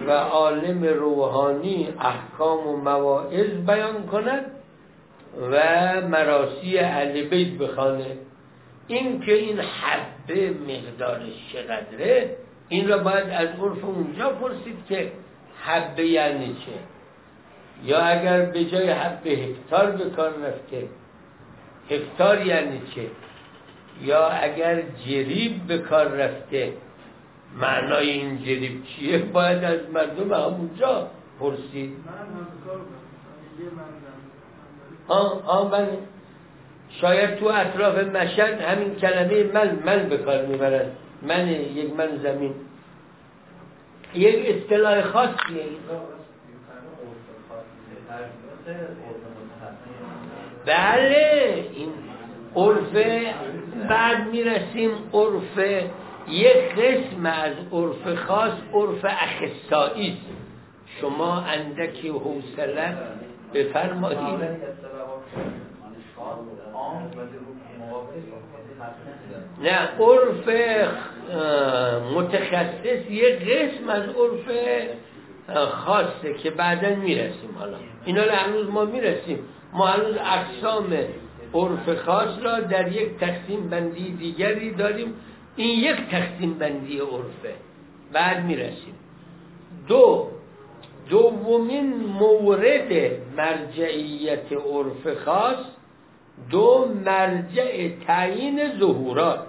و 0.08 0.12
عالم 0.12 0.84
روحانی 0.84 1.94
احکام 2.00 2.68
و 2.68 2.78
مواعظ 2.78 3.50
بیان 3.68 4.08
کند 4.08 4.46
و 5.52 5.58
مراسی 6.02 6.78
اهل 6.80 7.24
بیت 7.24 7.58
بخوانه. 7.58 8.18
این 8.88 9.22
که 9.22 9.34
این 9.34 9.60
حبه 9.60 10.50
مقدارش 10.50 11.54
چقدره 11.54 12.38
این 12.70 12.88
را 12.88 12.98
باید 12.98 13.30
از 13.30 13.48
عرف 13.48 13.84
اونجا 13.84 14.30
پرسید 14.30 14.86
که 14.90 15.12
حبه 15.62 16.08
یعنی 16.08 16.48
چه. 16.66 16.97
یا 17.84 18.00
اگر 18.00 18.42
به 18.42 18.66
جای 18.66 18.90
حبه 18.90 19.30
هکتار 19.30 19.92
به 19.92 20.10
کار 20.10 20.30
رفته 20.30 20.88
هکتار 21.90 22.46
یعنی 22.46 22.82
چه؟ 22.96 23.02
یا 24.02 24.28
اگر 24.28 24.82
جریب 25.06 25.68
به 25.68 25.78
کار 25.78 26.08
رفته 26.08 26.74
معنای 27.62 28.10
این 28.10 28.38
جریب 28.38 28.84
چیه؟ 28.84 29.18
باید 29.18 29.64
از 29.64 29.80
مردم 29.94 30.34
همونجا 30.34 31.08
پرسید. 31.40 31.94
آه 35.08 35.48
آه 35.48 35.72
بله 35.72 35.98
شاید 37.02 37.36
تو 37.36 37.46
اطراف 37.46 37.98
مشهد 37.98 38.62
همین 38.62 38.96
کلمه 38.96 39.44
من 39.44 39.80
من 39.86 40.10
به 40.10 40.18
کار 40.18 40.46
می‌برن 40.46 40.86
من 41.22 41.48
یک 41.48 41.94
من 41.94 42.18
زمین. 42.18 42.56
یک 44.14 44.56
اصطلاح 44.56 45.02
خاصیه. 45.02 45.66
بله 50.66 51.66
این 51.74 51.90
عرف 52.56 52.94
بعد 53.90 54.28
می‌رسیم 54.28 54.92
عرف 55.14 55.58
یک 56.30 56.76
قسم 56.76 57.26
از 57.26 57.54
عرف 57.72 58.16
خاص 58.16 58.52
عرف 58.74 59.06
اخصایی. 59.06 60.18
شما 61.02 61.42
اندکی 61.42 62.10
حوصله 62.10 62.98
بفرمایید. 63.54 64.40
نه 69.64 69.90
عرف 70.00 70.50
متخصص 72.16 73.10
یه 73.10 73.36
قسم 73.36 73.90
از 73.90 74.04
عرف 74.04 74.58
خاصه 75.56 76.34
که 76.44 76.50
بعدا 76.50 76.96
می‌رسیم 76.96 77.50
حالا. 77.60 77.78
اینا 78.06 78.22
هنوز 78.22 78.70
ما 78.70 78.86
می‌رسیم. 78.86 79.40
ما 79.74 79.86
هنوز 79.86 80.16
اقسام 80.18 80.98
عرف 81.54 82.04
خاص 82.06 82.30
را 82.44 82.60
در 82.60 82.92
یک 82.92 83.18
تقسیم 83.18 83.70
بندی 83.70 84.12
دیگری 84.12 84.72
داریم. 84.72 85.14
این 85.56 85.80
یک 85.80 86.10
تقسیم 86.12 86.54
بندی 86.54 87.00
عرفه. 87.00 87.56
بعد 88.14 88.46
می‌رسیم. 88.46 88.94
دو 89.88 90.28
دومین 91.10 91.96
مورد 91.96 93.12
مرجعیت 93.38 94.52
عرف 94.54 95.24
خاص 95.26 95.58
دو 96.50 96.92
مرجع 97.06 97.90
تعیین 98.08 98.80
ظهورات. 98.80 99.48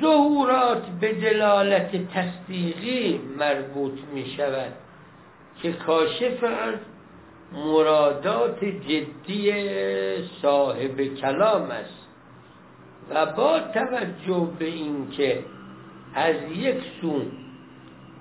ظهورات 0.00 0.86
به 1.00 1.12
دلالت 1.12 2.08
تصدیقی 2.14 3.20
مربوط 3.38 3.98
می 4.14 4.26
شود 4.36 4.72
که 5.62 5.72
کاشف 5.72 6.44
از 6.44 6.74
مرادات 7.52 8.64
جدی 8.64 9.52
صاحب 10.42 11.04
کلام 11.04 11.70
است 11.70 12.08
و 13.10 13.26
با 13.26 13.60
توجه 13.60 14.48
به 14.58 14.64
اینکه 14.64 15.44
از 16.14 16.34
یک 16.56 16.76
سو 17.00 17.22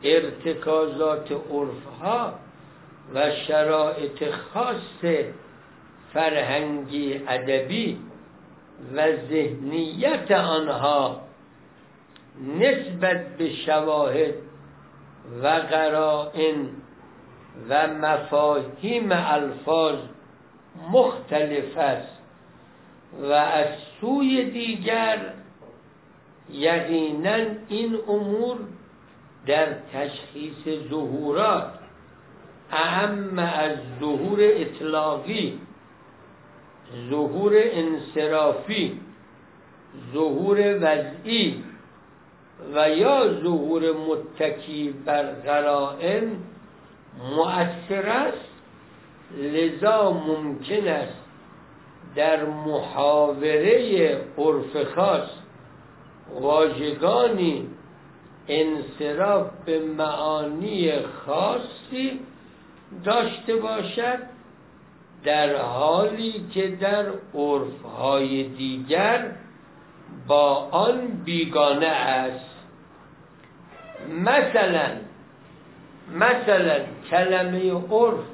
ارتکازات 0.04 1.32
عرفها 1.32 2.34
و 3.14 3.32
شرایط 3.32 4.32
خاص 4.32 5.06
فرهنگی 6.14 7.22
ادبی 7.28 7.98
و 8.96 9.16
ذهنیت 9.30 10.32
آنها 10.32 11.27
نسبت 12.42 13.38
به 13.38 13.50
شواهد 13.50 14.34
و 15.44 15.48
قرائن 15.48 16.70
و 17.70 17.88
مفاهیم 17.88 19.10
الفاظ 19.12 20.00
مختلف 20.92 21.78
است 21.78 22.18
و 23.22 23.32
از 23.32 23.68
سوی 24.02 24.52
دیگر 24.52 25.34
یقینا 26.50 27.36
این 27.70 27.98
امور 28.08 28.58
در 29.46 29.68
تشخیص 29.94 30.90
ظهورات 30.90 31.74
اهم 32.72 33.40
از 33.40 33.78
ظهور 34.00 34.40
اطلاقی 34.42 35.60
ظهور 37.10 37.54
انصرافی 37.56 39.00
ظهور 40.14 40.78
وضعی 40.82 41.64
و 42.74 42.90
یا 42.90 43.42
ظهور 43.44 43.84
متکی 43.92 44.94
بر 45.06 45.24
قرائن 45.24 46.32
مؤثر 47.38 48.10
است 48.10 48.50
لذا 49.38 50.12
ممکن 50.12 50.88
است 50.88 51.24
در 52.16 52.46
محاوره 52.46 54.22
عرف 54.38 54.94
خاص 54.96 55.30
واژگانی 56.42 57.68
انصراف 58.48 59.48
به 59.66 59.80
معانی 59.80 61.00
خاصی 61.02 62.20
داشته 63.04 63.56
باشد 63.56 64.20
در 65.24 65.56
حالی 65.56 66.46
که 66.54 66.68
در 66.68 67.06
عرفهای 67.36 68.44
دیگر 68.44 69.32
با 70.28 70.56
آن 70.72 71.08
بیگانه 71.26 71.88
است. 71.88 72.46
مثلا 74.24 74.88
مثلا 76.16 76.80
کلمه 77.10 77.72
عرف 77.92 78.26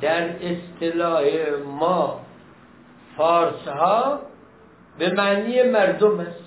در 0.00 0.28
اصطلاح 0.42 1.24
ما 1.80 2.20
فارس 3.16 3.68
ها 3.68 4.20
به 4.98 5.12
معنی 5.12 5.62
مردم 5.62 6.20
است. 6.20 6.44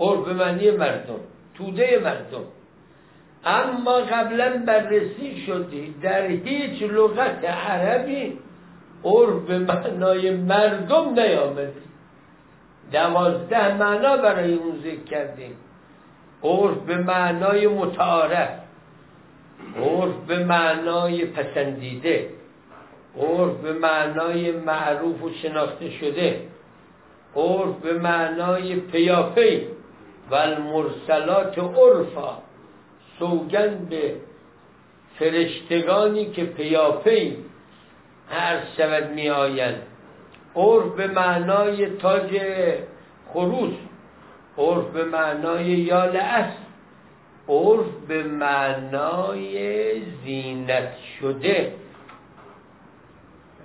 عرف 0.00 0.24
به 0.24 0.32
معنی 0.32 0.70
مردم 0.70 1.20
توده 1.54 2.00
مردم. 2.04 2.44
اما 3.44 3.92
قبلا 3.92 4.62
بررسی 4.66 5.44
شدی 5.46 5.94
در 6.02 6.26
هیچ 6.26 6.82
لغت 6.82 7.44
عربی 7.44 8.38
عرف 9.04 9.42
به 9.46 9.58
معنای 9.58 10.30
مردم 10.36 11.20
نیامده 11.20 11.72
دوازده 12.92 13.74
معنا 13.74 14.16
برای 14.16 14.54
اون 14.54 14.80
ذکر 14.84 15.04
کردیم. 15.04 15.56
عرف 16.42 16.76
به 16.76 16.96
معنای 16.96 17.66
متعارف. 17.66 18.48
عرف 19.76 20.14
به 20.26 20.44
معنای 20.44 21.24
پسندیده. 21.24 22.28
عرف 23.20 23.56
به 23.56 23.72
معنای 23.72 24.52
معروف 24.52 25.22
و 25.22 25.30
شناخته 25.30 25.90
شده. 25.90 26.40
عرف 27.36 27.76
به 27.82 27.92
معنای 27.92 28.76
پیاپی. 28.76 29.66
و 30.30 30.34
المرسلات 30.34 31.58
عرفا. 31.58 32.38
سوگند 33.18 33.88
به 33.88 34.14
فرشتگانی 35.18 36.30
که 36.30 36.44
پیاپی 36.44 37.36
هر 38.30 38.60
شود 38.76 39.10
می 39.10 39.30
آیند 39.30 39.82
عرف 40.56 40.94
به 40.96 41.06
معنای 41.06 41.86
تاج 41.86 42.40
خروس 43.32 43.74
عرف 44.58 44.84
به 44.84 45.04
معنای 45.04 45.64
یال 45.64 46.16
است 46.16 46.58
عرف 47.48 47.86
به 48.08 48.22
معنای 48.22 50.00
زینت 50.24 50.92
شده. 51.20 51.72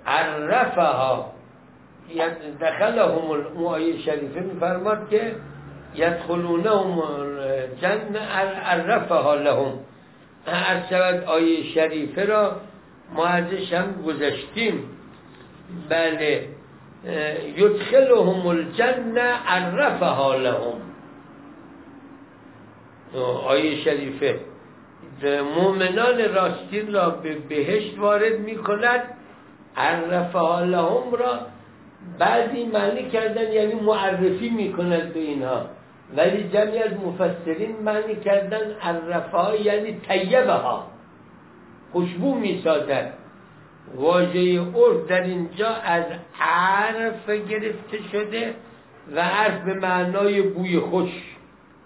عرفها 0.06 1.34
دخلهم 2.62 3.32
اون 3.56 3.98
شریفه 4.06 4.40
میفرماد 4.40 5.10
که 5.10 5.36
یدخلونهم 5.96 7.02
جنه 7.82 8.20
عرفها 8.66 9.36
لهم. 9.36 9.74
هر 10.46 10.84
شود 10.90 11.24
آیه 11.24 11.64
شریفه 11.64 12.26
را 12.26 12.56
ما 13.14 13.26
ازش 13.26 13.74
هم 13.74 14.02
گذشتیم. 14.02 14.84
بله. 15.90 16.59
یدخلهم 17.58 18.48
الجنه 18.48 19.22
عرفها 19.22 20.36
لهم. 20.36 20.82
آیه 23.48 23.84
شریفه 23.84 24.40
مؤمنان 25.56 26.34
راستین 26.34 26.94
را 26.94 27.10
به 27.10 27.36
بهشت 27.36 28.00
وارد 28.00 28.40
می 28.40 28.56
کند 28.56 29.04
عرفها 29.78 30.60
لهم 30.60 31.12
را. 31.12 31.40
بعضی 32.20 32.66
معنی 32.66 33.10
کردن 33.10 33.52
یعنی 33.52 33.74
معرفی 33.74 34.50
می 34.50 34.74
کند 34.74 35.14
به 35.14 35.20
اینها. 35.20 35.66
ولی 36.18 36.50
جمعی 36.50 36.80
از 36.80 36.92
مفسرین 36.94 37.76
معنی 37.84 38.16
کردن 38.16 38.72
عرفها 38.82 39.56
یعنی 39.56 40.02
طیبه 40.08 40.54
ها 40.54 40.88
خوشبو 41.92 42.36
می 42.36 42.62
سازد 42.64 43.14
واژه 43.96 44.60
عرف 44.62 45.08
در 45.08 45.22
اینجا 45.24 45.70
از 45.70 46.06
عرف 46.42 47.30
گرفته 47.30 48.00
شده 48.12 48.54
و 49.16 49.20
عرف 49.20 49.64
به 49.64 49.74
معنای 49.74 50.42
بوی 50.42 50.80
خوش 50.80 51.10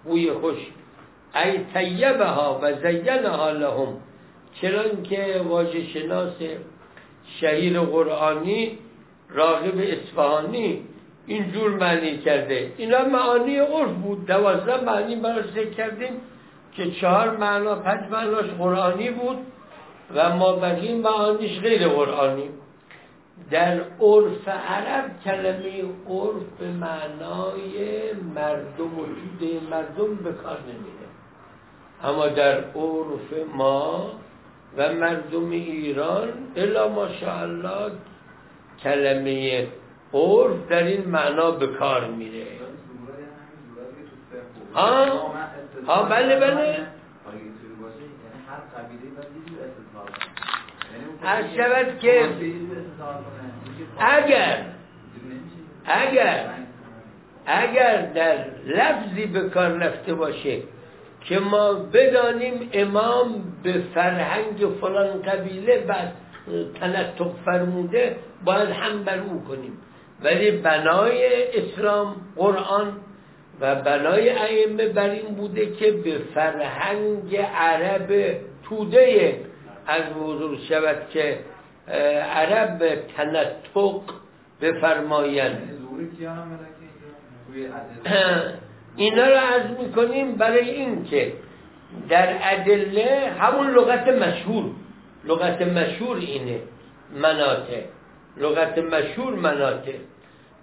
بوی 0.04 0.32
خوش. 0.32 0.58
ای 1.36 1.60
طیبه 1.74 2.26
ها 2.26 2.60
و 2.64 2.74
زینها 2.74 3.52
لهم. 3.52 3.98
چرا 4.62 4.84
که 5.04 5.42
واژه 5.48 5.88
شناس 5.88 6.36
شهیر 7.40 7.80
قرآنی 7.80 8.78
راغب 9.30 9.78
اصفهانی 9.78 10.82
اینجور 11.28 11.72
معنی 11.72 12.18
کرده. 12.18 12.72
اینا 12.78 13.06
معانی 13.06 13.60
عرف 13.60 13.94
بود. 13.94 14.26
دوازده 14.26 14.84
معنی 14.84 15.16
براش 15.16 15.46
ذکر 15.46 15.70
کردیم 15.70 16.14
که 16.74 16.92
چهار 16.92 17.38
معنا 17.38 17.76
پنج 17.76 18.12
معناش 18.12 18.46
قرآنی 18.46 19.10
بود. 19.12 19.38
و 20.16 20.36
ما 20.36 20.56
بقیه 20.56 20.96
معانیش 20.96 21.60
غیر 21.60 21.88
قرآنی 21.88 22.50
در 23.52 23.82
عرف 24.02 24.48
عرب 24.48 25.12
کلمه 25.26 25.84
عرف 26.10 26.44
به 26.60 26.68
معنای 26.68 28.14
مردم 28.36 29.00
و 29.00 29.06
جوده 29.06 29.60
مردم 29.72 30.16
به 30.16 30.32
کار 30.32 30.60
نمیده 30.62 31.04
اما 32.04 32.28
در 32.28 32.58
عرف 32.58 33.56
ما 33.56 34.12
و 34.78 34.94
مردم 34.94 35.50
ایران 35.50 36.30
الا 36.56 36.88
ماشاءالله 36.88 37.92
کلمه 38.84 39.68
عرف 40.14 40.68
در 40.70 40.84
این 40.84 41.08
معنا 41.08 41.52
به 41.52 41.68
کار 41.68 42.08
میره. 42.08 42.48
ها 44.74 45.06
ها 45.88 46.04
بله 46.04 46.40
بله. 46.40 46.88
هر 51.24 51.44
شود 51.58 52.00
که 52.00 52.30
اگر 54.00 54.66
اگر 55.86 56.50
اگر 57.46 58.02
در 58.02 58.46
لفظی 58.66 59.26
به 59.26 59.50
کار 59.50 59.70
رفته 59.70 60.14
باشه 60.14 60.62
که 61.22 61.40
ما 61.40 61.74
بدانیم 61.74 62.70
امام 62.74 63.44
به 63.64 63.84
فرهنگ 63.94 64.68
فلان 64.82 65.22
قبیله 65.22 65.80
بعد 65.80 66.14
تنطق 66.80 67.32
فرموده 67.46 68.16
باید 68.46 68.70
هم 68.70 69.04
بر 69.04 69.20
او 69.20 69.44
کنیم. 69.44 69.78
ولی 70.24 70.52
بنای 70.52 71.44
اسلام 71.54 72.16
قرآن 72.36 72.94
و 73.62 73.76
بنای 73.76 74.30
ائمه 74.30 74.88
بر 74.88 75.10
این 75.10 75.36
بوده 75.36 75.76
که 75.76 75.92
به 75.92 76.18
فرهنگ 76.36 77.36
عرب 77.36 78.38
توده 78.64 79.40
از 79.88 80.04
حضور 80.04 80.58
شود 80.70 80.98
که 81.10 81.40
عرب 82.36 82.96
تنطق 83.18 84.02
بفرمایند. 84.62 85.70
اینا 88.96 89.28
رو 89.28 89.36
عرض 89.36 89.80
می‌کنیم 89.80 90.36
برای 90.36 90.70
این 90.70 91.06
که 91.06 91.34
در 92.10 92.38
ادله 92.42 93.34
همون 93.40 93.70
لغت 93.70 94.08
مشهور. 94.08 94.66
لغت 95.26 95.62
مشهور 95.62 96.18
اینه 96.18 96.60
مناته 97.22 97.86
لغت 98.38 98.78
مشهور 98.78 99.36
مناته 99.36 99.96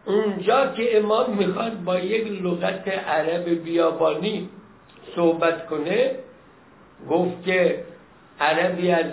اونجا 0.07 0.67
که 0.67 0.99
امام 0.99 1.37
می‌خواد 1.37 1.85
با 1.85 1.99
یک 1.99 2.43
لغت 2.43 2.89
عرب 2.89 3.49
بیابانی 3.49 4.49
صحبت 5.17 5.67
کنه 5.67 6.15
گفت 7.11 7.45
که 7.45 7.85
عربی 8.41 8.91
از 8.91 9.07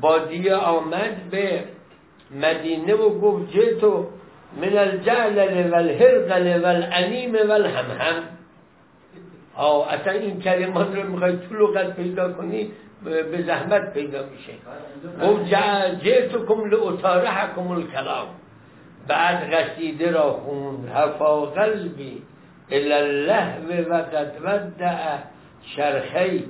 بادیه 0.00 0.54
آمد 0.54 1.30
به 1.30 1.64
مدینه 2.42 2.94
و 2.94 3.18
گفت 3.18 3.52
جیتو 3.52 4.06
من 4.62 4.78
الجعلل 4.78 5.70
والهرقل 5.70 6.62
والعنیم 6.62 7.32
والهمهم 7.34 8.22
آه 9.56 9.92
اصلا 9.92 10.12
این 10.12 10.40
کلمات 10.40 10.96
رو 10.96 11.08
می‌خوای 11.08 11.36
تو 11.48 11.54
لغت 11.54 11.96
پیدا 11.96 12.32
کنی 12.32 12.70
به 13.04 13.42
زحمت 13.46 13.94
پیدا 13.94 14.18
میشه. 14.32 14.52
گفت 15.22 15.44
جیتکم 16.02 16.64
لعطارحکم 16.64 17.68
الکلام. 17.70 18.26
بعد 19.08 19.54
قصیده 19.54 20.10
را 20.10 20.32
خوند. 20.32 20.88
هفا 20.88 21.40
قلبی 21.40 22.22
الله 22.70 23.82
و 23.90 23.94
قد 23.94 24.32
ودع 24.44 25.18
شرخی 25.76 26.44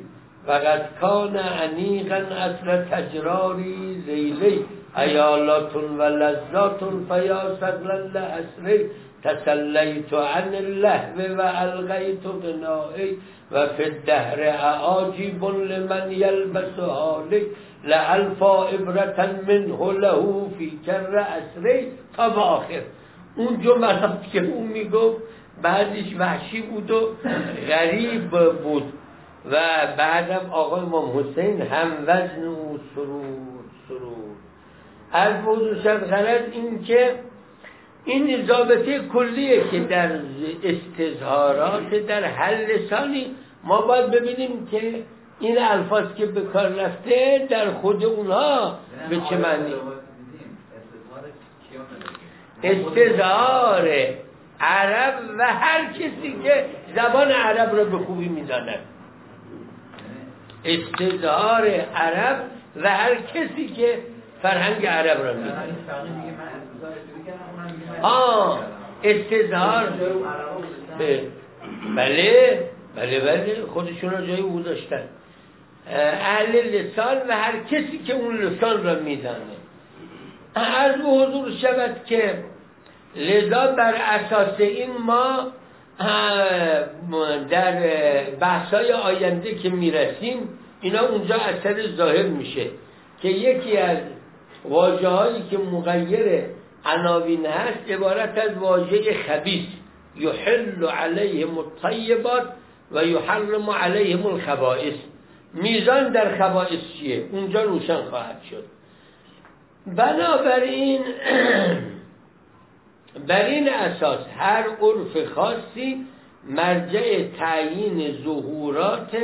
و 0.47 0.53
قد 0.53 0.89
کان 1.01 1.37
عنیقا 1.37 2.15
اصل 2.15 2.85
تجراری 2.85 4.03
زیلی 4.07 4.65
ایالاتون 4.97 5.99
و 5.99 6.03
لذاتون 6.03 7.07
فیا 7.09 7.57
سقلل 7.61 8.17
اسری 8.17 8.91
تسلیت 9.25 10.13
عن 10.13 10.55
اللهو 10.55 11.37
و 11.39 11.41
الغیت 11.55 12.23
بنائی 12.23 13.19
و 13.53 13.67
فی 13.67 13.85
الدهر 13.85 14.43
اعاجیب 14.43 15.45
لمن 15.45 16.13
یلبس 16.13 16.79
حالی 16.79 17.43
لالفا 17.85 18.69
عبرتا 18.69 19.27
منه 19.47 19.93
له 19.93 20.49
فی 20.59 20.81
کر 20.87 21.17
اسری 21.17 21.89
تا 22.17 22.29
به 22.29 22.41
آخر. 22.41 22.83
اون 23.37 23.63
جملات 23.63 24.31
که 24.33 24.41
اون 24.41 24.67
می‌گفت 24.67 25.23
بعدش 25.63 26.15
وحشی 26.19 26.63
بود 26.63 26.91
و 26.91 27.09
غریب 27.69 28.31
بود 28.63 28.93
و 29.51 29.57
بعدم 29.99 30.51
آقای 30.51 30.81
امام 30.81 31.19
حسین 31.19 31.63
هم 31.63 31.89
وزن 32.07 32.45
و 32.45 32.79
سرور 32.95 33.65
سرور 33.89 34.35
از 35.13 35.45
بود 35.45 35.83
شد 35.83 36.11
غلط 36.11 36.43
این 36.53 36.83
که 36.83 37.15
این 38.05 38.47
ضابطه 38.47 38.99
کلیه 38.99 39.71
که 39.71 39.81
در 39.81 40.19
استظهارات 40.65 41.95
در 41.95 42.25
حل 42.25 42.55
لسانی 42.55 43.27
ما 43.65 43.81
باید 43.81 44.11
ببینیم 44.11 44.67
که 44.71 45.03
این 45.41 45.59
الفاظ 45.59 46.15
که 46.15 46.27
به 46.27 46.41
کار 46.41 46.69
رفته 46.69 47.47
در 47.51 47.71
خود 47.71 48.05
اونها 48.05 48.79
به 49.11 49.21
چه 49.31 49.37
معنی؟ 49.37 49.75
استظهار 52.63 53.89
عرب 54.61 55.15
و 55.39 55.47
هر 55.47 55.93
کسی 55.93 56.37
که 56.43 56.65
زبان 56.97 57.31
عرب 57.31 57.77
را 57.77 57.85
به 57.85 57.99
خوبی 57.99 58.29
می‌داند. 58.29 58.79
استظهار 60.65 61.67
عرب 61.97 62.45
و 62.77 62.89
هر 62.91 63.15
کسی 63.15 63.69
که 63.69 63.99
فرهنگ 64.43 64.87
عرب 64.87 65.23
را 65.23 65.33
می‌داند. 65.33 65.77
آه 68.05 68.61
استظهار 69.05 69.93
بله 71.97 72.71
بله 72.97 73.21
بله 73.21 73.63
خودشون 73.75 74.11
را 74.11 74.27
جای 74.27 74.41
او 74.41 74.61
داشتن. 74.61 75.03
اهل 75.87 76.57
لسان 76.57 77.17
و 77.29 77.33
هر 77.33 77.59
کسی 77.71 77.99
که 78.07 78.15
اون 78.15 78.37
لسان 78.37 78.85
را 78.85 78.95
میدانه. 78.95 79.57
از 80.55 80.97
به 80.97 81.05
حضور 81.05 81.51
شود 81.63 82.05
که 82.07 82.35
لذا 83.17 83.67
بر 83.67 83.95
اساس 83.95 84.61
این 84.61 84.91
ما 85.07 85.53
در 87.51 87.81
بحثای 88.41 88.93
آینده 88.93 89.55
که 89.55 89.69
می‌رسیم 89.69 90.49
اینا 90.81 91.09
اونجا 91.09 91.35
اثر 91.35 91.87
ظاهر 91.97 92.23
میشه 92.23 92.67
که 93.23 93.29
یکی 93.29 93.77
از 93.77 93.99
واجه 94.65 95.09
هایی 95.09 95.43
که 95.51 95.59
مغیر 95.59 96.45
عناوین 96.85 97.47
هست 97.47 97.91
عبارت 97.91 98.39
از 98.39 98.59
واژه 98.59 99.15
خبیث. 99.27 99.67
یحل 100.17 100.87
علیهم 100.87 101.59
الطیبات 101.59 102.49
و 102.93 103.05
یحرم 103.05 103.71
علیهم 103.71 104.27
الخبائث. 104.27 104.95
میزان 105.55 106.13
در 106.13 106.39
خبائث 106.39 106.81
چیه؟ 106.99 107.29
اونجا 107.33 107.63
روشن 107.63 108.03
خواهد 108.03 108.43
شد. 108.51 108.65
بنابراین 109.87 111.01
بر 113.29 113.45
این 113.45 113.69
اساس 113.69 114.19
هر 114.39 114.65
عرف 114.83 115.33
خاصی 115.35 116.07
مرجع 116.45 117.23
تعیین 117.39 118.25
ظهورات 118.25 119.17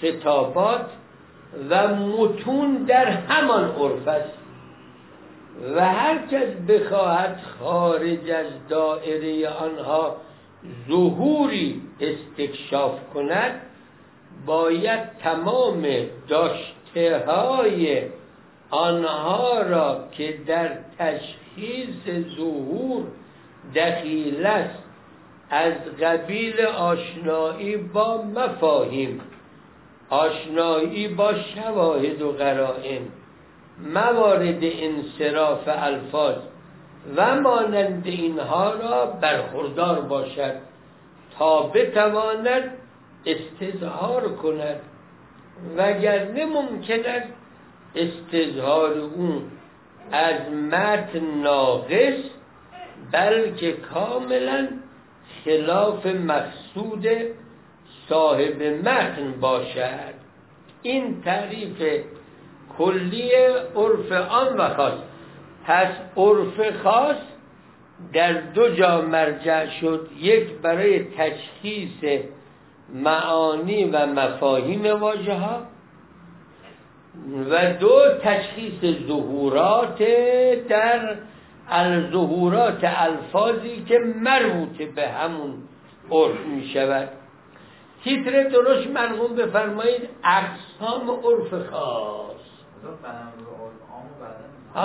خطابات 0.00 0.86
و 1.70 1.94
متون 1.94 2.84
در 2.84 3.06
همان 3.06 3.64
عرف 3.64 4.08
است. 4.08 4.37
و 5.74 5.80
هر 5.80 6.18
کس 6.26 6.48
بخواهد 6.68 7.40
خارج 7.58 8.30
از 8.30 8.46
دائره 8.68 9.48
آنها 9.48 10.16
ظهوری 10.88 11.82
استکشاف 12.00 12.92
کند 13.14 13.60
باید 14.46 15.00
تمام 15.22 15.86
داشته 16.28 17.24
های 17.26 18.02
آنها 18.70 19.62
را 19.62 20.04
که 20.12 20.38
در 20.46 20.70
تشخیص 20.98 22.26
ظهور 22.36 23.04
دخیل 23.76 24.46
است 24.46 24.82
از 25.50 25.74
قبیل 26.02 26.60
آشنایی 26.60 27.76
با 27.76 28.22
مفاهیم 28.22 29.20
آشنایی 30.10 31.08
با 31.08 31.34
شواهد 31.34 32.22
و 32.22 32.32
قرائن 32.32 33.02
موارد 33.86 34.58
انصراف 34.62 35.68
الفاظ 35.68 36.36
و 37.16 37.40
مانند 37.40 38.06
اینها 38.06 38.74
را 38.74 39.06
برخوردار 39.06 40.00
باشد 40.00 40.54
تا 41.38 41.62
بتواند 41.62 42.70
استظهار 43.26 44.28
کند 44.28 44.80
وگرنه 45.76 46.46
ممکن 46.46 47.00
است 47.04 47.32
استظهار 47.94 48.98
اون 48.98 49.42
از 50.12 50.52
متن 50.52 51.40
ناقص 51.42 52.18
بلکه 53.12 53.72
کاملا 53.72 54.68
خلاف 55.44 56.06
مقصود 56.06 57.06
صاحب 58.08 58.62
متن 58.62 59.34
باشد. 59.40 60.14
این 60.82 61.22
تعریف 61.22 62.02
کلی 62.78 63.32
عرف 63.76 64.12
آن 64.12 64.56
و 64.56 64.74
خاص. 64.74 64.98
پس 65.66 65.88
عرف 66.16 66.82
خاص 66.82 67.16
در 68.12 68.32
دو 68.32 68.68
جا 68.68 69.00
مرجع 69.00 69.66
شد. 69.66 70.08
یک 70.20 70.50
برای 70.62 71.04
تشخیص 71.04 72.22
معانی 72.94 73.84
و 73.84 74.06
مفاهیم 74.06 75.00
واژه 75.00 75.34
ها 75.34 75.62
و 77.50 77.72
دو 77.72 78.00
تشخیص 78.22 79.06
ظهورات 79.08 79.98
در 80.68 81.16
الظهورات 81.70 82.80
الفاظی 82.82 83.84
که 83.88 83.98
مربوط 83.98 84.82
به 84.82 85.08
همون 85.08 85.54
عرف 86.10 86.46
می 86.46 86.68
شود 86.74 87.08
تیتر 88.04 88.42
درست 88.42 88.86
مرغوم 88.86 89.36
بفرمایید 89.36 90.08
اقسام 90.24 91.10
عرف 91.10 91.70
خاص. 91.70 92.27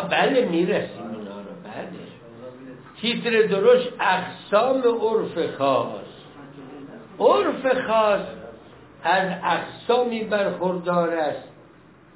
بله 0.10 0.46
می‌رسیم 0.46 1.12
اینا 1.12 1.38
رو 1.38 1.54
بله. 1.64 2.14
تیتر 3.02 3.42
درست 3.42 3.90
اقسام 4.00 4.82
عرف 4.82 5.56
خاص. 5.58 6.06
عرف 7.20 7.88
خاص 7.88 8.28
از 9.04 9.32
اقسامی 9.44 10.24
برخوردار 10.24 11.10
است 11.10 11.50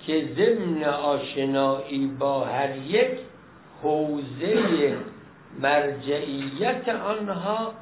که 0.05 0.29
ضمن 0.35 0.83
آشنایی 0.83 2.07
با 2.19 2.45
هر 2.45 2.75
یک 2.77 3.19
حوزه 3.83 4.97
مرجعیت 5.59 6.89
آنها 6.89 7.73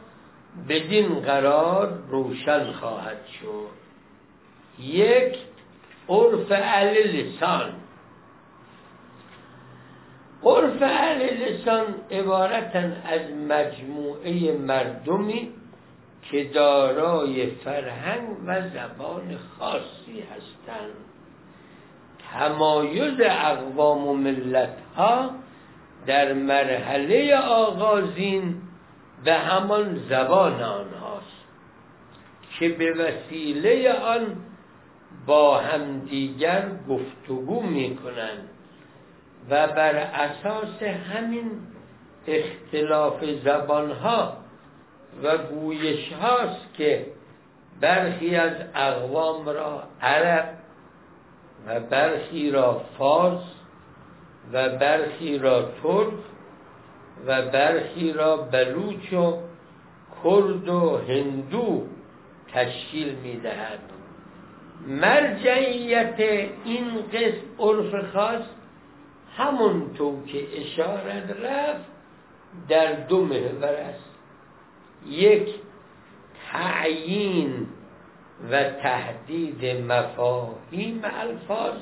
بدین 0.70 1.20
قرار 1.20 2.00
روشن 2.10 2.72
خواهد 2.72 3.26
شد. 3.42 3.86
یک 4.80 5.38
عرف 6.10 6.52
اهل 6.52 6.98
لسان. 6.98 7.74
عرف 10.44 10.82
اهل 10.82 11.22
لسان 11.24 11.86
عبارتا 12.12 12.80
از 12.80 13.32
مجموعه 13.50 14.58
مردمی 14.58 15.52
که 16.32 16.44
دارای 16.44 17.48
فرهنگ 17.48 18.30
و 18.46 18.62
زبان 18.62 19.38
خاصی 19.60 20.22
هستند 20.22 20.96
تمایز 22.34 23.22
اقوام 23.22 24.08
و 24.08 24.14
ملت 24.14 24.78
ها 24.96 25.30
در 26.06 26.34
مرحله 26.34 27.36
آغازین 27.38 28.56
به 29.24 29.34
همان 29.34 30.00
زبان 30.10 30.54
آنهاست 30.54 31.46
که 32.60 32.70
به 32.70 32.94
وسیله 32.94 33.94
آن 33.94 34.36
با 35.26 35.58
همدیگر 35.58 36.70
گفتگو 36.90 37.62
می 37.62 37.96
کنند 37.96 38.50
و 39.50 39.68
بر 39.68 39.96
اساس 39.96 40.84
همین 40.84 41.52
اختلاف 42.28 43.26
زبانها 43.44 44.38
و 45.24 45.38
گویش 45.38 46.14
هاست 46.14 46.74
که 46.78 47.06
برخی 47.82 48.36
از 48.36 48.54
اقوام 48.76 49.50
را 49.50 49.84
عرب 50.02 50.58
و 51.68 51.80
برخی 51.80 52.52
را 52.52 52.82
فارس 52.98 53.44
و 54.54 54.70
برخی 54.70 55.38
را 55.38 55.62
ترک 55.62 56.14
و 57.26 57.42
برخی 57.42 58.14
را 58.14 58.38
بلوچ 58.38 59.14
و 59.14 59.38
کرد 60.24 60.70
و 60.70 60.98
هندو 60.98 61.84
تشکیل 62.54 63.16
می 63.16 63.40
دهد 63.40 63.80
مرجعیت 64.88 66.20
این 66.66 67.02
قسم 67.14 67.42
عرف 67.60 68.12
خاص 68.14 68.42
همونطور 69.38 70.26
که 70.26 70.62
اشارت 70.62 71.36
رفت 71.44 71.86
در 72.70 72.94
دو 72.94 73.26
محور 73.26 73.66
است. 73.66 74.10
یک 75.08 75.50
تعیین 76.52 77.68
و 78.52 78.64
تهدید 78.64 79.66
مفاهیم 79.92 81.02
الفاظ 81.04 81.78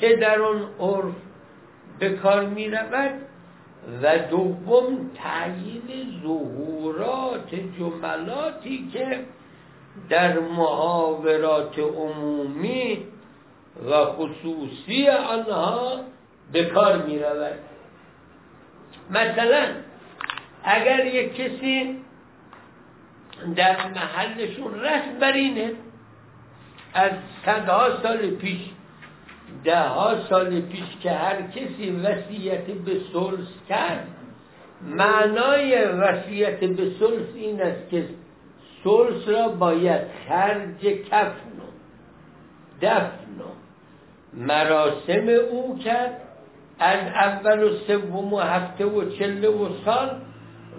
که 0.00 0.16
در 0.16 0.40
اون 0.40 0.62
عرف 0.80 1.14
به 1.98 2.10
کار 2.10 2.46
می 2.46 2.70
رود 2.70 3.12
و 4.02 4.18
دوم 4.18 5.10
تعیین 5.14 6.20
ظهورات 6.22 7.54
جملاتی 7.78 8.90
که 8.92 9.24
در 10.08 10.38
محاورات 10.38 11.78
عمومی 11.78 13.04
و 13.84 14.04
خصوصی 14.04 15.08
آنها 15.08 16.00
به 16.52 16.64
کار 16.64 17.02
می 17.02 17.18
رود 17.18 17.58
مثلا 19.10 19.66
اگر 20.64 21.06
یک 21.06 21.34
کسی 21.34 21.96
در 23.56 23.88
محلشون 23.88 24.80
رسم 24.80 25.18
بر 25.20 25.32
اینه 25.32 25.72
از 26.94 27.10
صدها 27.44 28.02
سال 28.02 28.30
پیش 28.30 28.60
ده 29.64 29.80
ها 29.80 30.24
سال 30.28 30.60
پیش 30.60 30.96
که 31.02 31.10
هر 31.10 31.42
کسی 31.42 31.90
وصیت 31.90 32.64
به 32.64 33.00
سلس 33.12 33.48
کرد 33.68 34.08
معنای 34.82 35.84
وصیت 35.84 36.60
به 36.60 36.90
سلس 37.00 37.34
این 37.34 37.62
است 37.62 37.90
که 37.90 38.08
سلس 38.84 39.28
را 39.28 39.48
باید 39.48 40.02
خرج 40.28 40.80
کفن 40.80 41.56
و 41.58 41.66
دفن 42.82 43.40
و 43.40 43.65
مراسم 44.36 45.28
او 45.50 45.78
کرد 45.78 46.20
از 46.78 46.98
اول 46.98 47.62
و 47.62 47.76
سوم 47.86 48.32
و 48.32 48.38
هفته 48.40 48.84
و 48.84 49.10
چله 49.10 49.48
و 49.48 49.68
سال 49.84 50.20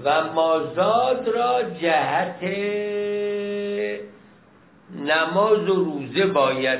و 0.03 0.33
مازاد 0.33 1.27
را 1.27 1.63
جهت 1.63 2.43
نماز 4.95 5.69
و 5.69 5.83
روزه 5.83 6.25
باید 6.25 6.79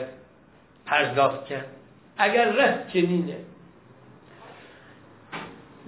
پرداخت 0.86 1.46
کرد. 1.46 1.68
اگر 2.18 2.52
رست 2.52 2.94
چنینه. 2.94 3.38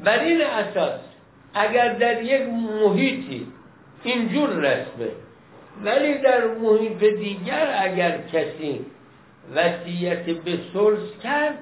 بر 0.03 0.19
این 0.19 0.41
اساس 0.41 0.99
اگر 1.53 1.93
در 1.93 2.23
یک 2.23 2.41
محیطی 2.49 3.47
اینجور 4.03 4.49
رسمه 4.49 5.11
ولی 5.83 6.17
در 6.17 6.47
محیط 6.47 7.03
دیگر 7.03 7.75
اگر 7.81 8.17
کسی 8.17 8.85
وصیت 9.55 10.25
به 10.25 10.59
سلس 10.73 11.21
کرد 11.23 11.57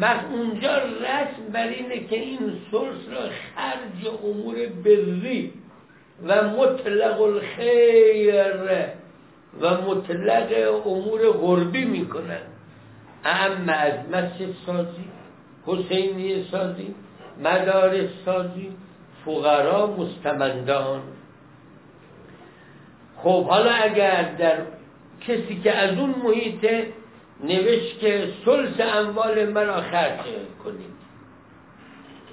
مخ 0.00 0.20
اونجا 0.32 0.76
رسم 0.76 1.52
بر 1.52 1.68
اینه 1.68 2.04
که 2.04 2.16
این 2.16 2.52
سلس 2.70 3.08
را 3.10 3.20
خرج 3.20 4.14
امور 4.24 4.54
بری 4.84 5.52
و 6.26 6.48
مطلق 6.48 7.20
الخیر 7.20 8.34
و 9.60 9.70
مطلق 9.70 10.80
امور 10.86 11.30
غربی 11.30 11.84
می‌کنن. 11.84 12.40
اما 13.24 13.72
از 13.72 13.92
مسجد 14.12 14.54
سازی 14.66 15.04
حسینی 15.66 16.44
سازی 16.50 16.94
مدارس 17.40 18.08
سازی 18.24 18.68
فقرا 19.24 19.86
مستمندان. 19.86 21.02
خب 23.16 23.44
حالا 23.44 23.70
اگر 23.70 24.22
در 24.38 24.56
کسی 25.28 25.60
که 25.64 25.72
از 25.72 25.98
اون 25.98 26.14
محیط 26.24 26.70
نوشت 27.44 28.00
که 28.00 28.28
سلس 28.44 28.80
اموال 28.80 29.48
مرا 29.48 29.80
خرج 29.80 30.20
کنید. 30.64 30.94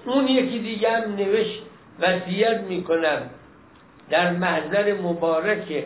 اون 0.05 0.27
یکی 0.27 0.59
دیگه 0.59 0.89
هم 0.89 1.15
نوشت 1.15 1.61
وصیت 1.99 2.61
می‌کنم. 2.61 3.29
در 4.09 4.31
محضر 4.31 4.93
مبارک 4.93 5.85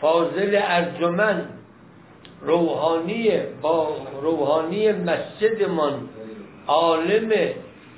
فاضل 0.00 0.58
ارجمند 0.62 1.58
روحانی 2.42 3.30
با 3.62 3.96
روحانی 4.22 4.92
مسجدمان 4.92 6.08
عالم 6.66 7.30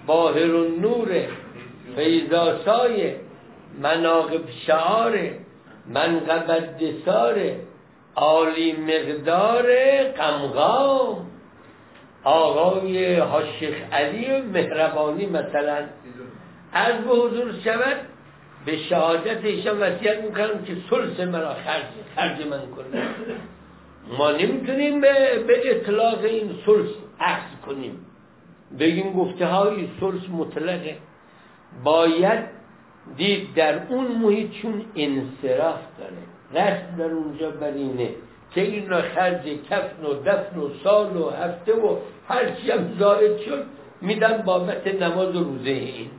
باهر 0.07 0.55
النور 0.57 1.09
فیضاسای 1.97 3.15
مناقب 3.83 4.41
شعار 4.67 5.19
منقبت 5.87 6.79
دسار 6.79 7.53
عالی 8.17 8.73
مقدار 8.73 9.73
قمقام 10.03 11.27
آقای 12.25 13.17
حاشخ 13.17 13.75
علی 13.93 14.41
مهربانی 14.41 15.27
مثلا 15.27 15.85
از 16.73 16.95
به 17.05 17.11
حضور 17.11 17.53
شود 17.65 17.97
به 18.67 18.77
شهادت 18.77 19.45
ایشان 19.45 19.79
وصیت 19.81 20.25
می‌کنم 20.25 20.65
که 20.65 20.77
سلس 20.91 21.21
مرا 21.21 21.55
خرج, 21.55 21.85
خرج 22.17 22.47
من 22.47 22.61
کنه. 22.77 23.03
ما 24.19 24.31
نمی‌تونیم 24.31 25.01
به, 25.01 25.45
به 25.47 25.71
اطلاق 25.71 26.25
این 26.25 26.51
سلس 26.67 26.89
عکس 27.21 27.67
کنیم. 27.67 28.07
بگیم 28.79 29.13
گفته 29.13 29.47
های 29.47 29.89
سلس 30.01 30.29
مطلقه. 30.33 30.97
باید 31.85 32.45
دید 33.17 33.55
در 33.55 33.87
اون 33.89 34.07
محیط 34.07 34.51
چون 34.63 34.85
انصراف 34.97 35.81
داره. 35.99 36.30
رسم 36.55 36.97
در 36.99 37.05
اونجا 37.05 37.51
برینه 37.51 38.11
که 38.55 38.61
این 38.61 38.89
را 38.89 39.03
خرج 39.03 39.43
کفن 39.71 40.05
و 40.05 40.15
دفن 40.15 40.59
و 40.59 40.69
سال 40.85 41.17
و 41.17 41.31
هفته 41.31 41.75
و 41.75 41.97
هرچی 42.29 42.71
هم 42.71 42.93
زائد 42.99 43.39
شد 43.39 43.65
میدن 44.01 44.43
بابت 44.43 44.87
نماز 44.87 45.37
و 45.37 45.45
روزه 45.45 45.71
این. 45.71 46.11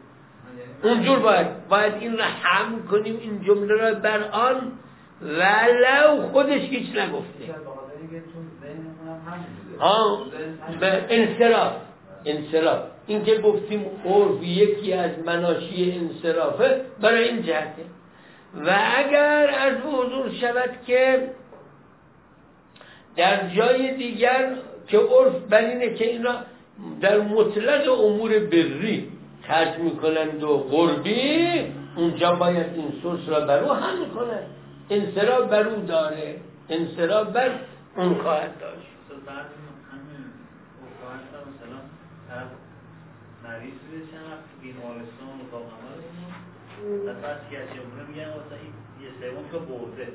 اونجور 0.83 1.19
باید. 1.19 1.47
باید 1.69 1.93
این 1.93 2.17
را 2.17 2.25
هم 2.25 2.87
کنیم 2.87 3.17
این 3.21 3.43
جمله 3.43 3.73
را 3.73 3.93
بر 3.93 4.23
آن 4.23 4.71
ولو 5.21 6.27
خودش 6.31 6.61
هیچ 6.61 6.95
نگفته. 6.95 7.53
ها 9.79 10.25
به 10.79 11.05
انصراف. 11.09 11.73
انصراف. 12.25 12.79
این 13.07 13.23
که 13.23 13.37
گفتیم 13.37 13.85
عرف 14.05 14.43
یکی 14.43 14.93
از 14.93 15.11
مناشی 15.25 15.99
انصرافه 15.99 16.81
برای 17.01 17.23
این 17.23 17.41
جهته. 17.41 17.83
و 18.55 18.79
اگر 18.95 19.55
از 19.59 19.73
حضور 19.77 20.31
شود 20.41 20.69
که 20.85 21.29
در 23.15 23.49
جای 23.49 23.95
دیگر 23.95 24.55
که 24.87 24.97
عرف 24.97 25.33
بر 25.49 25.87
که 25.87 26.11
اینا 26.11 26.35
در 27.01 27.19
مطلق 27.19 27.99
امور 27.99 28.39
بری 28.39 29.11
خرج 29.47 29.77
می‌کنند 29.77 30.43
و 30.43 30.57
قربی 30.57 31.47
اونجا 31.95 32.35
باید 32.35 32.65
این 32.75 32.93
سوس 33.03 33.29
را 33.29 33.39
بر 33.39 33.63
او 33.63 33.71
هم 33.71 34.13
کنند. 34.15 34.47
انصراف 34.89 35.49
بر 35.49 35.67
او 35.67 35.85
داره. 35.85 36.35
انصراف 36.69 37.27
بر 37.27 37.51
اون 37.95 38.13
خواهد 38.13 38.59
داشت. 38.59 38.87
مریض 43.43 43.73
تا 46.81 47.11
و 47.11 47.13
بعد 47.21 47.39
سیاسی 47.49 47.79
میگن 48.09 48.27
واسه 48.27 48.55
این 48.63 48.73
یه 49.03 49.09
سوم 49.19 49.43
که 49.51 49.57
برده 49.57 50.07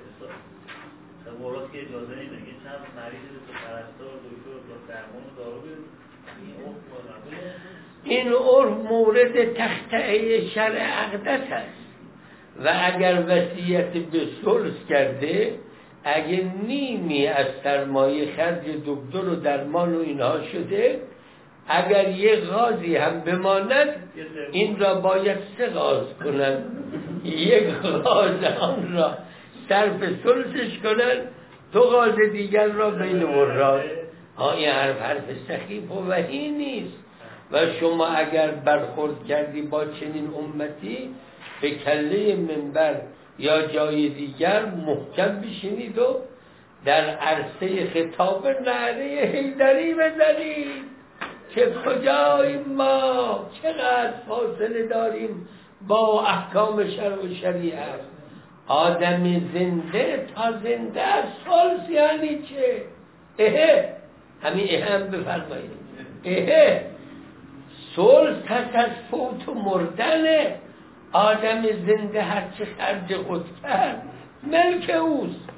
خب 1.24 1.72
که 1.72 1.82
اجازه 1.82 2.14
نمیده 2.14 2.36
یه 2.36 2.56
چند 2.64 2.82
مریض 2.96 3.32
تو 3.46 3.52
پرستار 3.52 4.14
دکتر 4.26 4.58
درمان 4.88 5.22
و 5.22 5.36
دارو 5.36 5.60
این 8.04 8.32
عرف 8.32 8.90
مورد 8.90 9.54
تختعه 9.54 10.46
شرع 10.46 10.82
عقدت 10.82 11.52
است. 11.52 11.86
و 12.64 12.72
اگر 12.82 13.24
وصیت 13.28 13.92
به 13.92 14.26
سلس 14.44 14.86
کرده 14.88 15.58
اگه 16.04 16.50
نیمی 16.66 17.26
از 17.26 17.46
سرمایه 17.64 18.36
خرج 18.36 18.64
دکتر 18.86 19.28
و 19.28 19.36
درمان 19.36 19.94
و 19.94 20.00
اینها 20.00 20.42
شده 20.42 21.00
اگر 21.68 22.08
یه 22.08 22.36
غازی 22.36 22.96
هم 22.96 23.20
بماند 23.20 23.88
این 24.52 24.78
را 24.78 24.94
باید 24.94 25.38
سه 25.58 25.66
غاز 25.66 26.06
کنند. 26.24 26.64
یک 27.24 27.68
غاز 28.04 28.44
آن 28.60 28.92
را 28.92 29.18
صرف 29.68 30.00
سلسش 30.24 30.78
کنند 30.82 31.28
تو 31.72 31.80
غاز 31.80 32.14
دیگر 32.32 32.66
را 32.66 32.90
بین 32.90 33.24
مراد 33.24 33.82
ها 34.36 34.52
این 34.52 34.68
حرف 34.68 35.00
حرف 35.00 35.24
سخیف 35.48 35.90
و 35.90 36.10
وحی 36.10 36.50
نیست. 36.50 37.06
و 37.52 37.66
شما 37.80 38.06
اگر 38.06 38.50
برخورد 38.50 39.26
کردی 39.28 39.62
با 39.62 39.84
چنین 39.84 40.30
امتی 40.38 41.10
به 41.60 41.70
کله 41.70 42.36
منبر 42.36 43.00
یا 43.38 43.66
جای 43.66 44.08
دیگر 44.08 44.64
محکم 44.64 45.40
بشینید 45.40 45.98
و 45.98 46.20
در 46.84 47.04
عرصه 47.04 47.86
خطاب 47.86 48.46
نهره 48.46 49.30
هیدری 49.34 49.94
بزنید. 49.94 50.95
که 51.56 51.72
کجای 51.86 52.56
ما؟ 52.58 53.40
چقدر 53.62 54.12
فاصله 54.28 54.86
داریم 54.86 55.48
با 55.88 56.26
احکام 56.26 56.90
شرع 56.90 57.24
و 57.24 57.34
شریعت؟ 57.34 58.00
آدم 58.68 59.22
زنده 59.24 60.26
تا 60.34 60.52
زنده 60.52 61.22
سالس 61.44 61.90
یعنی 61.90 62.42
چه؟ 62.42 62.82
اهه 63.38 63.96
همین 64.42 64.66
اهم 64.70 65.10
بفرمایید. 65.10 65.70
اهه 66.24 66.86
سلس 67.96 68.36
پس 68.36 68.74
از 68.74 68.90
فوت 69.10 69.48
و 69.48 69.54
مردنه 69.54 70.54
آدم 71.12 71.62
زنده 71.62 72.22
هرچی 72.22 72.64
خرج 72.64 73.16
خود 73.16 73.44
کرد 73.62 74.02
ملک 74.42 74.90
اوست. 74.90 75.50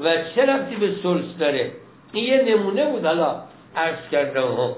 و 0.00 0.16
چه 0.34 0.46
رفتی 0.46 0.76
به 0.76 0.94
سلس 1.02 1.36
داره؟ 1.38 1.70
این 2.12 2.24
یه 2.24 2.56
نمونه 2.56 2.90
بود 2.90 3.04
حالا 3.06 3.42
عرض 3.76 4.08
کردم 4.12 4.42
هم 4.42 4.74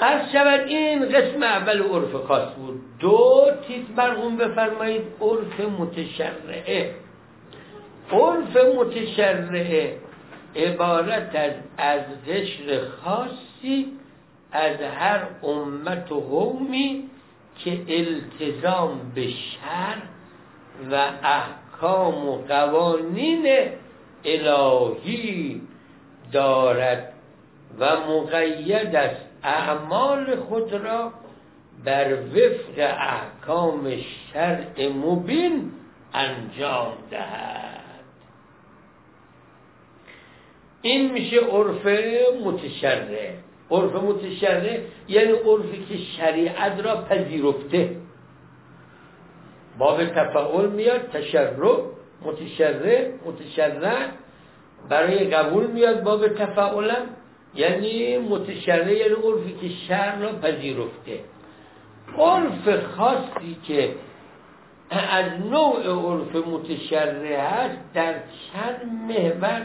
عرض 0.00 0.32
شود 0.32 0.60
این 0.66 1.08
قسم 1.08 1.42
اول 1.42 1.82
عرف 1.82 2.12
خاص 2.12 2.54
بود. 2.54 2.80
دو 2.98 3.50
تیت 3.68 3.90
مرغوم 3.96 4.36
بفرمایید 4.36 5.02
عرف 5.20 5.60
متشرعه. 5.60 6.94
عرف 8.12 8.56
متشرعه 8.56 9.98
عبارت 10.56 11.34
از 11.34 11.52
از 11.78 12.00
قشر 12.28 12.80
خاصی 13.04 13.92
از 14.52 14.76
هر 14.80 15.20
امت 15.42 16.12
و 16.12 16.20
قومی 16.20 17.10
که 17.64 17.80
التزام 17.88 19.12
به 19.14 19.28
شر 19.28 19.96
و 20.90 20.94
احکام 21.22 22.28
و 22.28 22.36
قوانین 22.36 23.46
الهی 24.24 25.60
دارد 26.32 27.12
و 27.78 27.96
مقید 27.96 28.96
است. 28.96 29.31
اعمال 29.44 30.36
خود 30.36 30.72
را 30.72 31.12
بر 31.84 32.12
وفق 32.12 32.78
احکام 32.78 33.96
شرع 34.32 34.88
مبین 34.88 35.72
انجام 36.14 36.92
دهد. 37.10 37.82
این 40.82 41.12
میشه 41.12 41.40
عرف 41.40 41.86
متشرع. 42.44 43.30
عرف 43.70 43.94
متشرع 43.94 44.78
یعنی 45.08 45.32
عرفی 45.32 45.84
که 45.88 45.96
شریعت 45.96 46.80
را 46.80 46.96
پذیرفته. 46.96 47.96
باب 49.78 50.04
تفاول 50.04 50.68
میاد 50.68 51.10
تشرع 51.10 51.80
متشرع 52.24 53.10
متشرع. 53.26 54.08
برای 54.88 55.24
قبول 55.24 55.66
میاد 55.66 56.02
باب 56.02 56.28
تفاولم 56.28 57.06
یعنی 57.54 58.18
متشرع 58.18 58.92
یعنی 58.92 59.14
عرفی 59.14 59.52
که 59.60 59.68
شر 59.88 60.18
را 60.18 60.32
پذیرفته. 60.32 61.20
عرف 62.18 62.84
خاصی 62.84 63.56
که 63.66 63.94
از 64.90 65.24
نوع 65.50 65.86
عرف 65.86 66.36
متشرع 66.46 67.40
هست 67.40 67.78
در 67.94 68.14
چند 68.14 68.92
محور 69.08 69.62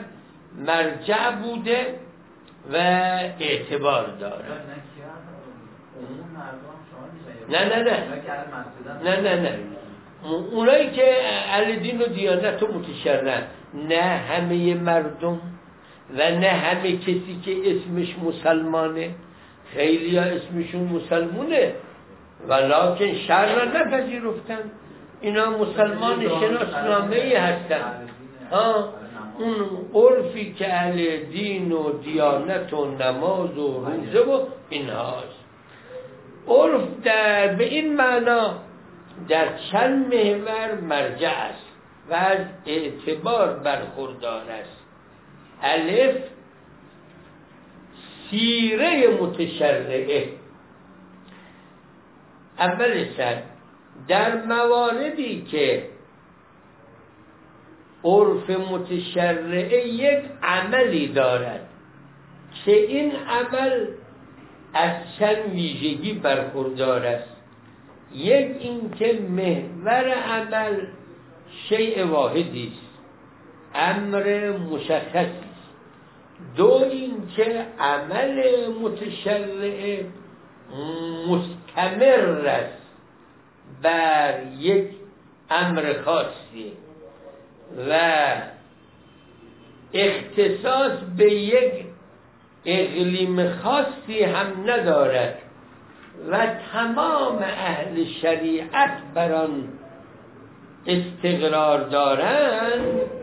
مرجع 0.66 1.32
بوده 1.32 1.96
و 2.74 2.76
اعتبار 3.40 4.08
داره. 4.08 4.46
نه 7.50 7.66
نه 7.66 7.84
نه 7.84 8.04
نه. 9.04 9.22
نه 9.22 9.42
نه 9.42 9.60
اونایی 10.52 10.92
که 10.92 11.16
اهل 11.50 11.76
دین 11.76 12.02
و 12.02 12.06
دیانت 12.06 12.64
و 12.64 12.68
متشرع 12.68 13.42
نه 13.74 14.02
همه 14.02 14.74
مردم 14.74 15.42
و 16.14 16.32
نه 16.32 16.48
همه 16.48 16.98
کسی 16.98 17.40
که 17.46 17.72
اسمش 17.72 18.16
مسلمانه. 18.20 19.16
خیلی 19.74 20.18
ها 20.18 20.24
اسمشون 20.24 20.84
مسلمونه. 20.84 21.74
ولیکن 22.48 23.14
شر 23.28 23.56
را 23.56 23.64
نپذیرفتن. 23.64 24.72
اینا 25.22 25.50
مسلمان 25.50 26.30
شناسنامه 26.30 27.16
ای 27.16 27.36
هستن. 27.36 28.10
ها؟ 28.52 28.94
اون 29.40 29.56
عرفی 29.94 30.54
که 30.54 30.74
اهل 30.74 31.18
دین 31.18 31.72
و 31.72 32.00
دیانت 32.00 32.74
و 32.74 32.86
نماز 32.86 33.58
و 33.58 33.86
روزه 33.86 34.20
و 34.20 34.46
اینهاست 34.70 35.38
عرف 36.48 36.82
در 37.04 37.48
به 37.48 37.64
این 37.64 37.96
معنا 37.96 38.54
در 39.30 39.48
چند 39.72 40.16
محور 40.16 40.82
مرجع 40.82 41.30
است 41.30 41.68
و 42.10 42.14
از 42.14 42.40
اعتبار 42.66 43.54
برخوردار 43.54 44.42
است. 44.50 44.87
الف 45.62 46.16
سیره 48.30 49.08
متشرعه 49.22 50.30
اول 52.60 53.06
سر 53.18 53.42
در 54.08 54.46
مواردی 54.46 55.42
که 55.42 55.84
عرف 58.04 58.50
متشرعه 58.50 59.88
یک 59.88 60.24
عملی 60.44 61.08
دارد 61.08 61.70
که 62.66 62.72
این 62.72 63.12
عمل 63.12 63.88
از 64.74 64.92
چند 65.20 65.52
ویژگی 65.54 66.14
برخوردار 66.14 67.06
است 67.06 67.38
یک 68.14 68.58
اینکه 68.60 69.20
محور 69.30 70.14
عمل 70.14 70.82
شیء 71.70 72.06
واحدی 72.06 72.72
است 72.74 72.88
امر 73.76 74.52
مشخصی 74.52 75.18
است 75.18 75.47
دو 76.56 76.86
اینکه 76.92 77.66
عمل 77.80 78.68
متشرع 78.82 80.00
مستمر 81.28 82.48
است 82.48 82.82
بر 83.84 84.40
یک 84.60 84.90
امر 85.50 86.02
خاصی 86.06 86.74
و 87.90 88.02
اختصاص 89.94 90.92
به 91.18 91.34
یک 91.34 91.86
اقلیم 92.66 93.54
خاصی 93.54 94.24
هم 94.24 94.48
ندارد 94.66 95.40
و 96.30 96.48
تمام 96.74 97.38
اهل 97.38 98.04
شریعت 98.22 99.02
بر 99.14 99.34
آن 99.34 99.68
استقرار 100.88 101.90
دارند 101.90 103.17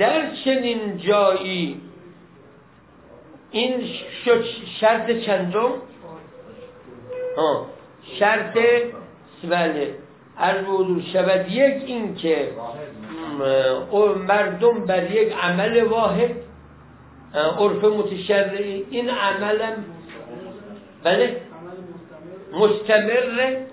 در 0.00 0.34
چنین 0.44 0.98
جایی 0.98 1.80
این 3.50 3.88
شرط 4.80 5.10
چندم؟ 5.10 5.72
شرط 8.18 8.58
بله. 9.50 9.94
الوضو 10.38 11.00
شود 11.12 11.48
یک 11.48 11.82
این 11.86 12.14
که 12.14 12.52
مردم 14.28 14.86
بر 14.86 15.10
یک 15.10 15.32
عمل 15.42 15.82
واحد 15.82 16.30
عرف 17.34 17.84
متشرعی 17.84 18.86
این 18.90 19.10
عملم 19.10 19.84
بله 21.04 21.40
مستمره 22.52 23.66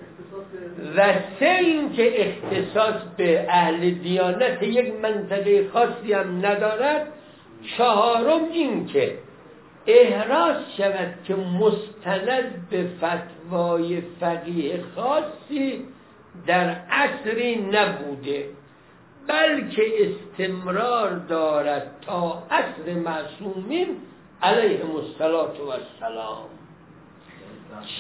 و 0.98 1.14
سه 1.40 1.46
این 1.46 1.94
که 1.94 2.28
اختصاص 2.28 3.02
به 3.18 3.46
اهل 3.50 3.90
دیانت 3.90 4.64
یک 4.64 4.94
منطقه 4.94 5.70
خاصی 5.74 6.14
هم 6.14 6.46
ندارد 6.46 7.08
چهارم 7.78 8.44
این 8.52 8.86
که 8.86 9.18
احراز 9.88 10.56
شود 10.78 11.14
که 11.24 11.36
مستند 11.36 12.70
به 12.70 12.86
فتوای 12.98 14.02
فقیه 14.20 14.84
خاصی 14.96 15.86
در 16.48 16.70
عصری 16.92 17.56
نبوده 17.56 18.50
بلکه 19.28 19.84
استمرار 20.00 21.10
دارد 21.10 21.92
تا 22.02 22.44
عصر 22.52 22.94
معصومین 22.94 23.88
علیه 24.42 24.86
و 24.86 24.98
السلام 24.98 26.57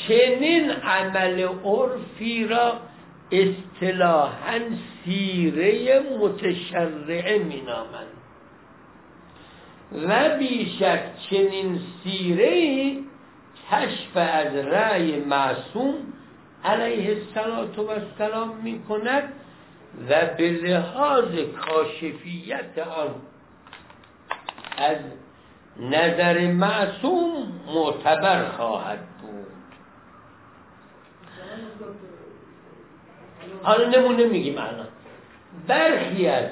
چنین 0.07 0.71
عمل 0.71 1.47
عرفی 1.65 2.47
را 2.47 2.79
اصطلاحا 3.31 4.59
سیره 5.05 5.99
متشرعه 5.99 7.39
مینامند. 7.43 8.07
و 9.91 10.37
بیشک 10.37 11.03
چنین 11.29 11.79
سیره 12.03 12.93
کشف 13.71 14.17
از 14.17 14.55
رأی 14.55 15.19
معصوم 15.19 15.95
علیه 16.63 17.17
السلام 17.35 18.57
می 18.63 18.83
کند 18.83 19.33
و 20.09 20.25
به 20.37 20.49
لحاظ 20.49 21.35
کاشفیت 21.65 22.77
آن 22.77 23.15
از 24.77 24.97
نظر 25.79 26.47
معصوم 26.47 27.61
معتبر 27.75 28.49
خواهد 28.49 28.99
بود. 29.21 29.26
حالا 33.63 33.89
نمونه 33.89 34.25
میگیم 34.25 34.57
الان. 34.57 34.87
برخی 35.67 36.27
از 36.27 36.45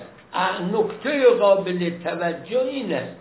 نکته 0.74 1.30
قابل 1.30 1.90
توجه 2.04 2.60
این 2.60 2.94
است 2.94 3.16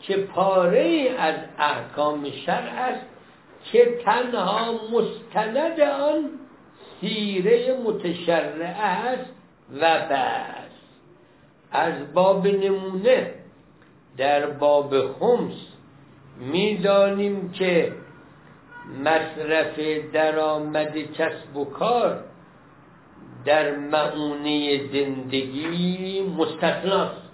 که 0.00 0.16
پاره 0.16 1.10
از 1.18 1.34
احکام 1.58 2.30
شرع 2.46 2.72
است 2.72 3.06
که 3.72 3.98
تنها 4.04 4.72
مستند 4.92 5.80
آن 5.80 6.30
سیره 7.00 7.76
متشرعه 7.84 8.84
است 8.84 9.30
و 9.80 10.06
بس 10.10 10.70
از 11.72 12.14
باب 12.14 12.46
نمونه 12.46 13.34
در 14.16 14.46
باب 14.46 15.12
خمس 15.12 15.52
می‌دانیم 16.40 17.52
که 17.52 17.92
مصرف 19.04 19.78
درآمد 20.12 20.98
کسب 21.12 21.56
و 21.56 21.64
کار 21.64 22.24
در 23.44 23.76
معونه 23.76 24.80
زندگی 24.92 26.22
مستثناست 26.38 27.30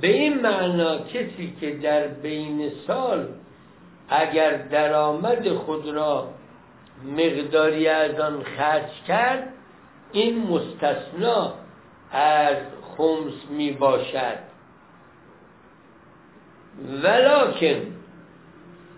به 0.00 0.08
این 0.08 0.40
معنا 0.40 0.98
کسی 0.98 1.56
که 1.60 1.70
در 1.70 2.06
بین 2.08 2.70
سال 2.86 3.28
اگر 4.08 4.56
درآمد 4.56 5.48
خود 5.48 5.88
را 5.88 6.28
مقداری 7.16 7.88
از 7.88 8.20
آن 8.20 8.42
خرج 8.42 8.90
کرد 9.08 9.48
این 10.12 10.46
مستثنا 10.46 11.54
از 12.12 12.56
خمس 12.96 13.50
می 13.50 13.72
باشد. 13.72 14.38
ولکن 17.02 17.80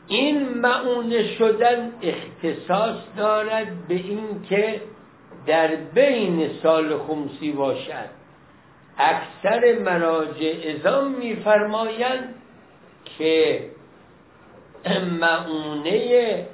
این 0.08 0.48
معونه 0.48 1.34
شدن 1.34 1.92
اختصاص 2.02 2.96
دارد 3.16 3.88
به 3.88 3.94
اینکه 3.94 4.80
در 5.46 5.76
بین 5.76 6.50
سال 6.62 6.98
خمسی 6.98 7.52
باشد. 7.52 8.08
اکثر 8.98 9.78
مراجع 9.78 10.54
ازام 10.74 11.12
میفرمایند 11.12 12.34
که 13.18 13.60
معونه 15.20 16.46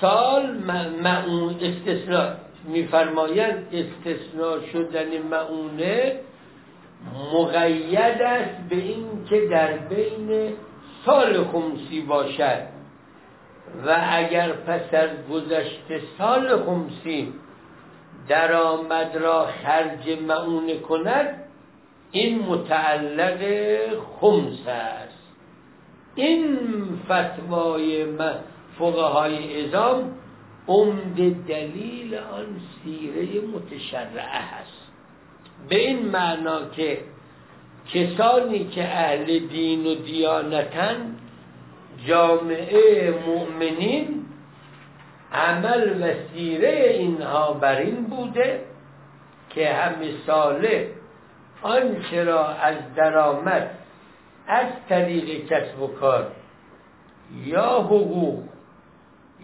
سال 0.00 0.56
معون 1.02 1.56
استثناء 1.62 2.32
میفرمایند 2.64 3.66
استثناء 3.72 4.60
شدن 4.72 5.18
معونه 5.18 6.20
مقید 7.34 8.22
است 8.22 8.68
به 8.68 8.76
این 8.76 9.06
که 9.30 9.46
در 9.50 9.76
بین 9.76 10.52
سال 11.04 11.44
خمسی 11.44 12.00
باشد. 12.00 12.72
و 13.86 13.96
اگر 14.10 14.52
پس 14.52 14.94
از 14.94 15.10
گذشته 15.32 16.00
سال 16.18 16.64
خمسی 16.64 17.32
درآمد 18.28 19.16
را 19.16 19.46
خرج 19.46 20.18
معونه 20.28 20.78
کند 20.78 21.44
این 22.10 22.38
متعلق 22.38 23.40
خمس 24.20 24.68
است. 24.68 25.22
این 26.14 26.58
فتوای 27.08 28.06
فقهای 28.78 29.64
ازام 29.64 30.14
عمد 30.68 31.46
دلیل 31.48 32.14
آن 32.14 32.46
سیره 32.84 33.40
متشرعه 33.40 34.40
هست 34.40 34.92
به 35.68 35.86
این 35.86 36.08
معنا 36.08 36.68
که 36.70 36.98
کسانی 37.94 38.64
که 38.64 38.84
اهل 38.84 39.38
دین 39.38 39.86
و 39.86 39.94
دیانتن 39.94 41.16
جامعه 42.06 43.14
مؤمنین 43.26 44.21
عمل 45.32 46.02
و 46.02 46.14
سیره 46.32 46.96
اینها 46.98 47.52
بر 47.52 47.76
این 47.76 48.04
بوده 48.04 48.60
که 49.50 49.72
همه 49.72 50.10
ساله 50.26 50.90
آنچه 51.62 52.24
را 52.24 52.48
از 52.48 52.76
درآمد 52.96 53.70
از 54.46 54.66
طریق 54.88 55.46
کسب 55.46 55.82
و 55.82 55.86
کار 55.86 56.26
یا 57.44 57.80
حقوق 57.80 58.42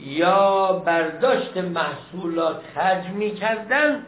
یا 0.00 0.72
برداشت 0.72 1.56
محصولات 1.56 2.60
خرج 2.74 3.06
می 3.06 3.30
کردن 3.34 4.02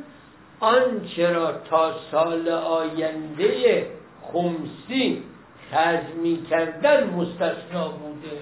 آنچه 0.60 1.32
را 1.32 1.52
تا 1.52 1.92
سال 2.10 2.48
آینده 2.48 3.86
خمسی 4.22 5.22
خرج 5.70 6.04
می 6.22 6.42
کردن 6.50 7.10
مستثنا 7.10 7.88
بوده. 7.88 8.40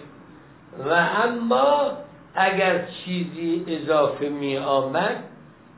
و 0.90 0.92
اما 1.24 1.90
اگر 2.34 2.84
چیزی 2.86 3.64
اضافه 3.68 4.28
می 4.28 4.56
آمد 4.56 5.16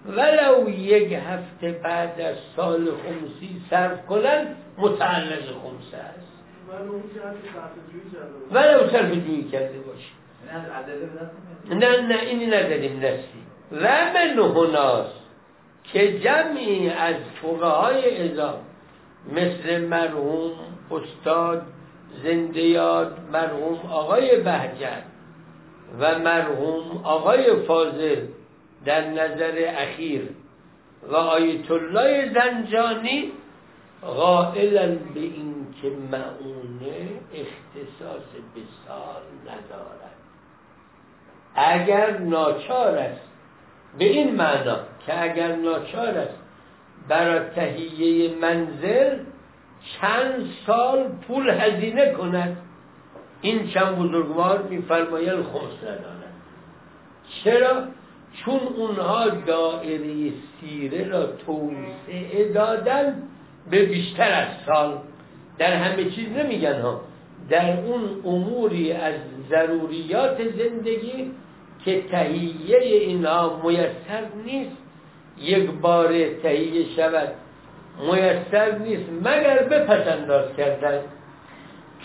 ولو 0.06 0.70
یک 0.70 1.12
هفته 1.12 1.72
بعد 1.72 2.20
از 2.20 2.36
سال 2.56 2.86
خمسی 2.86 3.62
صرف 3.70 4.06
کنند 4.06 4.56
متعلق 4.78 5.42
خمسه 5.42 5.96
است. 5.96 6.30
ولو 8.50 8.88
صرف 8.90 9.12
جویی 9.12 9.44
کرده 9.44 9.78
باشه. 9.78 10.20
نه 11.70 12.00
نه 12.00 12.20
اینی 12.20 12.46
نداریم 12.46 12.98
نسی 12.98 13.40
و 13.72 13.84
من 14.14 14.38
هناس 14.38 15.06
که 15.84 16.18
جمعی 16.18 16.90
از 16.90 17.14
فقهای 17.42 18.30
ازام 18.30 18.58
مثل 19.32 19.80
مرحوم 19.80 20.52
استاد 20.90 21.62
زندیاد 22.24 23.18
مرحوم 23.32 23.78
آقای 23.90 24.36
بهجت 24.36 25.02
و 25.98 26.18
مرحوم 26.18 27.00
آقای 27.04 27.62
فاضل 27.66 28.26
در 28.84 29.10
نظر 29.10 29.72
اخیر 29.76 30.28
و 31.08 31.16
آیت 31.16 31.70
الله 31.70 32.32
زنجانی 32.34 33.32
قائلا 34.02 34.86
به 34.86 35.20
این 35.20 35.66
که 35.82 35.88
معونه 35.88 37.08
اختصاص 37.34 38.22
به 38.54 38.60
سال 38.88 39.22
ندارد. 39.46 40.10
اگر 41.54 42.18
ناچار 42.18 42.98
است 42.98 43.30
به 43.98 44.04
این 44.04 44.36
معنا 44.36 44.78
که 45.06 45.22
اگر 45.22 45.56
ناچار 45.56 46.18
است 46.18 46.38
برای 47.08 47.48
تهیه 47.54 48.34
منزل 48.36 49.18
چند 50.00 50.50
سال 50.66 51.08
پول 51.28 51.50
هزینه 51.50 52.12
کند. 52.12 52.56
این 53.40 53.68
چند 53.68 53.96
بزرگوار 53.96 54.62
میفرمایند 54.62 55.42
خمس 55.44 55.82
ندارد 55.82 56.32
چرا؟ 57.44 57.82
چون 58.32 58.60
اونها 58.76 59.28
دائره 59.28 60.32
سیره 60.60 61.08
را 61.08 61.26
توسعه 61.26 62.52
دادن 62.54 63.22
به 63.70 63.84
بیشتر 63.84 64.32
از 64.32 64.48
سال. 64.66 64.98
در 65.58 65.72
همه 65.72 66.10
چیز 66.10 66.28
نمیگن 66.28 66.80
ها. 66.80 67.00
در 67.48 67.80
اون 67.80 68.02
اموری 68.24 68.92
از 68.92 69.14
ضروریات 69.50 70.38
زندگی 70.58 71.30
که 71.84 72.02
تهیه 72.10 72.78
اینها 72.78 73.60
میسر 73.64 74.24
نیست. 74.44 74.76
یک 75.38 75.70
بار 75.70 76.08
تهیه 76.42 76.94
شود 76.96 77.28
میسر 78.00 78.78
نیست 78.78 79.10
مگر 79.22 79.62
به 79.62 79.78
کردن؟ 80.56 81.00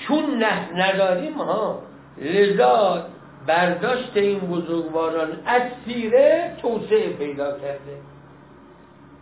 چون 0.07 0.43
نه 0.43 0.69
نداریم 0.75 1.33
ها 1.33 1.81
لذا 2.17 3.05
برداشت 3.47 4.11
این 4.15 4.39
بزرگواران 4.39 5.29
از 5.45 5.61
سیره 5.85 6.57
توسعه 6.61 7.09
پیدا 7.09 7.51
کرده. 7.51 7.97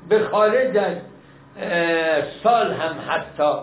به 0.10 0.20
خارج 0.20 0.78
از 0.78 0.98
سال 2.44 2.72
هم 2.74 2.96
حتی 3.08 3.54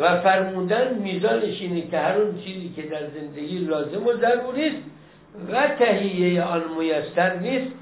و 0.00 0.20
فرمودن 0.20 0.94
میزانش 0.94 1.60
اینه 1.60 1.90
که 1.90 1.98
هر 1.98 2.18
اون 2.18 2.38
چیزی 2.38 2.72
که 2.76 2.82
در 2.82 3.08
زندگی 3.08 3.58
لازم 3.58 4.06
و 4.06 4.12
ضروری 4.12 4.68
است 4.68 4.82
و 5.52 5.68
تهیه 5.78 6.42
آن 6.42 6.64
میسر 6.78 7.36
نیست 7.36 7.72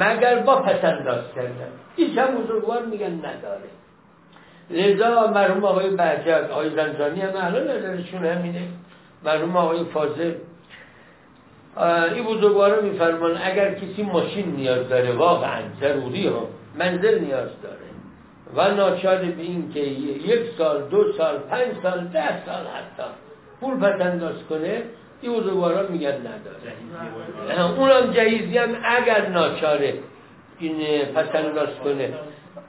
مگر 0.00 0.38
با 0.38 0.62
پسنداز 0.62 1.24
کردن. 1.34 1.68
این 1.96 2.18
هم 2.18 2.34
بزرگوار 2.34 2.86
میگن 2.86 3.12
نداره. 3.12 3.68
لذا 4.70 5.26
مرحوم 5.26 5.64
آقای 5.64 5.90
بهجت 5.90 6.50
آقای 6.50 6.70
زنجانی 6.70 7.20
هم 7.20 7.30
الان 7.36 7.68
نظرشون 7.68 8.24
همینه 8.24 8.68
مرحوم 9.24 9.56
آقای 9.56 9.84
فاضل. 9.84 10.32
این 12.14 12.24
بزرگوارا 12.24 12.80
میفرمان 12.80 13.38
اگر 13.42 13.74
کسی 13.74 14.02
ماشین 14.02 14.56
نیاز 14.56 14.88
داره 14.88 15.12
واقعا 15.12 15.60
ضروری 15.80 16.26
ها 16.26 16.48
منزل 16.78 17.18
نیاز 17.18 17.48
داره. 17.62 17.76
و 18.56 18.74
ناچار 18.74 19.16
به 19.16 19.42
این 19.42 19.72
که 19.74 19.80
یک 19.80 20.40
سال 20.58 20.88
دو 20.88 21.12
سال 21.12 21.38
پنج 21.38 21.68
سال 21.82 22.04
ده 22.04 22.46
سال 22.46 22.64
حتی 22.66 23.10
پول 23.60 23.76
پس 23.76 24.44
کنه 24.48 24.82
این 25.22 25.32
بزرگوارا 25.32 25.88
میگن 25.88 26.08
نداره. 26.08 26.72
اونم 27.78 28.12
جهیزی 28.12 28.58
هم 28.58 28.68
اگر 28.84 29.28
ناچاره 29.28 29.94
این 30.58 31.04
پس 31.04 31.26
کنه. 31.84 32.14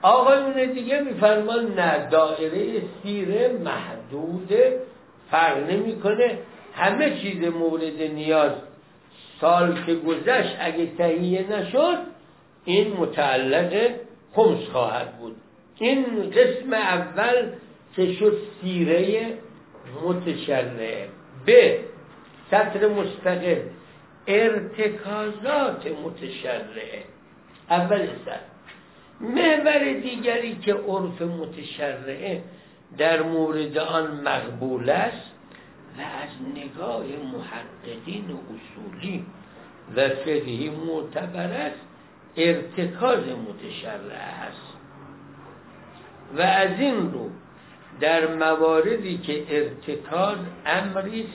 آقایون 0.07 0.71
دیگه 0.71 0.99
میفرمان 0.99 1.79
نه 1.79 2.09
دائره 2.09 2.81
سیره 3.03 3.57
محدود 3.63 4.49
فرق 5.31 5.69
نمی‌کنه. 5.69 6.37
همه 6.73 7.19
چیز 7.19 7.43
مورد 7.43 8.01
نیاز 8.01 8.51
سال 9.41 9.83
که 9.85 9.95
گذشت 9.95 10.55
اگه 10.59 10.85
تهیه 10.97 11.51
نشد 11.51 11.97
این 12.65 12.93
متعلق 12.93 13.91
خمس 14.33 14.67
خواهد 14.71 15.17
بود. 15.17 15.35
این 15.79 16.05
قسم 16.29 16.73
اول 16.73 17.51
که 17.95 18.13
شد 18.13 18.37
سیره 18.61 19.33
متشرعه 20.05 21.07
به 21.45 21.79
سطر 22.51 22.87
مستقل 22.87 23.61
ارتکازات 24.27 25.87
متشرعه 26.05 27.03
اول 27.69 28.07
سطر. 28.25 28.56
محور 29.21 29.93
دیگری 29.93 30.55
که 30.55 30.73
عرف 30.73 31.21
متشرعه 31.21 32.43
در 32.97 33.21
مورد 33.21 33.77
آن 33.77 34.21
مقبول 34.21 34.89
است 34.89 35.31
و 35.97 36.01
از 36.01 36.57
نگاه 36.57 37.03
محققین 37.03 38.25
اصولی 38.25 39.25
و 39.95 40.09
فقهی 40.09 40.69
معتبر 40.69 41.51
است 41.51 41.79
ارتکاز 42.37 43.19
متشرع 43.19 44.47
است. 44.47 44.77
و 46.37 46.41
از 46.41 46.79
این 46.79 47.13
رو 47.13 47.29
در 47.99 48.35
مواردی 48.35 49.17
که 49.17 49.45
ارتکاز 49.49 50.37
امری 50.65 51.27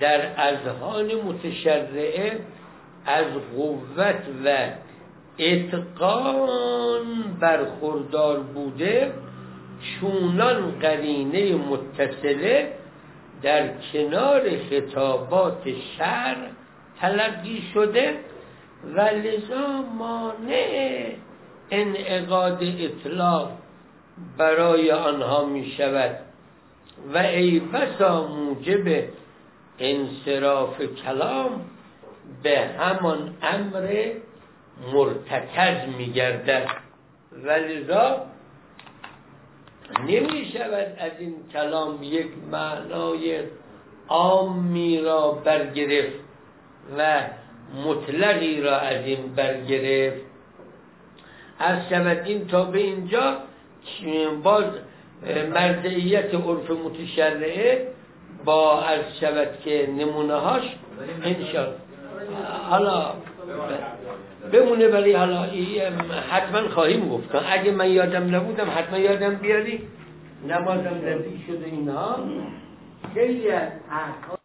در 0.00 0.40
اذهان 0.40 1.14
متشرعه 1.14 2.40
از 3.06 3.26
قوت 3.56 4.22
و 4.44 4.68
اتقان 5.38 7.04
برخوردار 7.40 8.40
بوده 8.40 9.12
چونان 10.00 10.70
قرینه 10.70 11.54
متصله 11.54 12.72
در 13.42 13.68
کنار 13.92 14.42
خطابات 14.70 15.62
شر 15.98 16.36
تلقی 17.00 17.62
شده 17.74 18.14
و 18.94 19.00
لذا 19.00 19.82
مانع 19.98 21.12
انعقاد 21.70 22.62
اطلاق 22.62 23.50
برای 24.38 24.90
آنها 24.90 25.44
می 25.44 25.70
شود. 25.76 26.16
و 27.14 27.18
ای 27.18 27.60
بسا 27.60 28.26
موجب 28.26 29.04
انصراف 29.78 30.82
کلام 30.82 31.50
به 32.42 32.60
همان 32.78 33.34
امر 33.42 34.12
مرتکز 34.92 35.96
می 35.98 36.12
گردد 36.12 36.66
و 37.44 37.50
لذا 37.50 38.26
نمی 40.08 40.52
شود 40.52 40.96
از 40.98 41.12
این 41.18 41.34
کلام 41.52 42.02
یک 42.02 42.28
معنای 42.50 43.40
عامی 44.08 45.00
را 45.00 45.32
برگرفت 45.32 46.18
و 46.98 47.20
مطلقی 47.86 48.60
را 48.60 48.76
از 48.76 49.06
این 49.06 49.34
برگرفت. 49.34 50.28
از 51.58 51.88
شود 51.88 52.26
این 52.26 52.46
تا 52.46 52.64
به 52.64 52.78
اینجا 52.78 53.36
باز 54.42 54.64
مرجعیت 55.54 56.34
عرف 56.34 56.70
متشرعه 56.70 57.88
با 58.44 58.82
از 58.82 59.00
شود 59.20 59.48
که 59.64 59.88
نمونه 59.98 60.34
هاش 60.34 60.62
انشاء 61.22 61.68
حالا 62.70 63.14
بمونه 64.52 64.88
برای 64.88 65.12
حالا 65.12 65.42
حتما 66.30 66.68
خواهیم 66.68 67.08
گفت. 67.08 67.34
اگه 67.34 67.70
من 67.70 67.90
یادم 67.90 68.34
نبودم 68.34 68.70
حتما 68.76 68.98
یادم 68.98 69.34
بیاری. 69.34 69.80
نمازم 70.48 71.00
نزدیک 71.04 71.46
شده 71.46 71.64
اینها 71.64 72.18
خیلی 73.14 73.50
از 73.50 74.37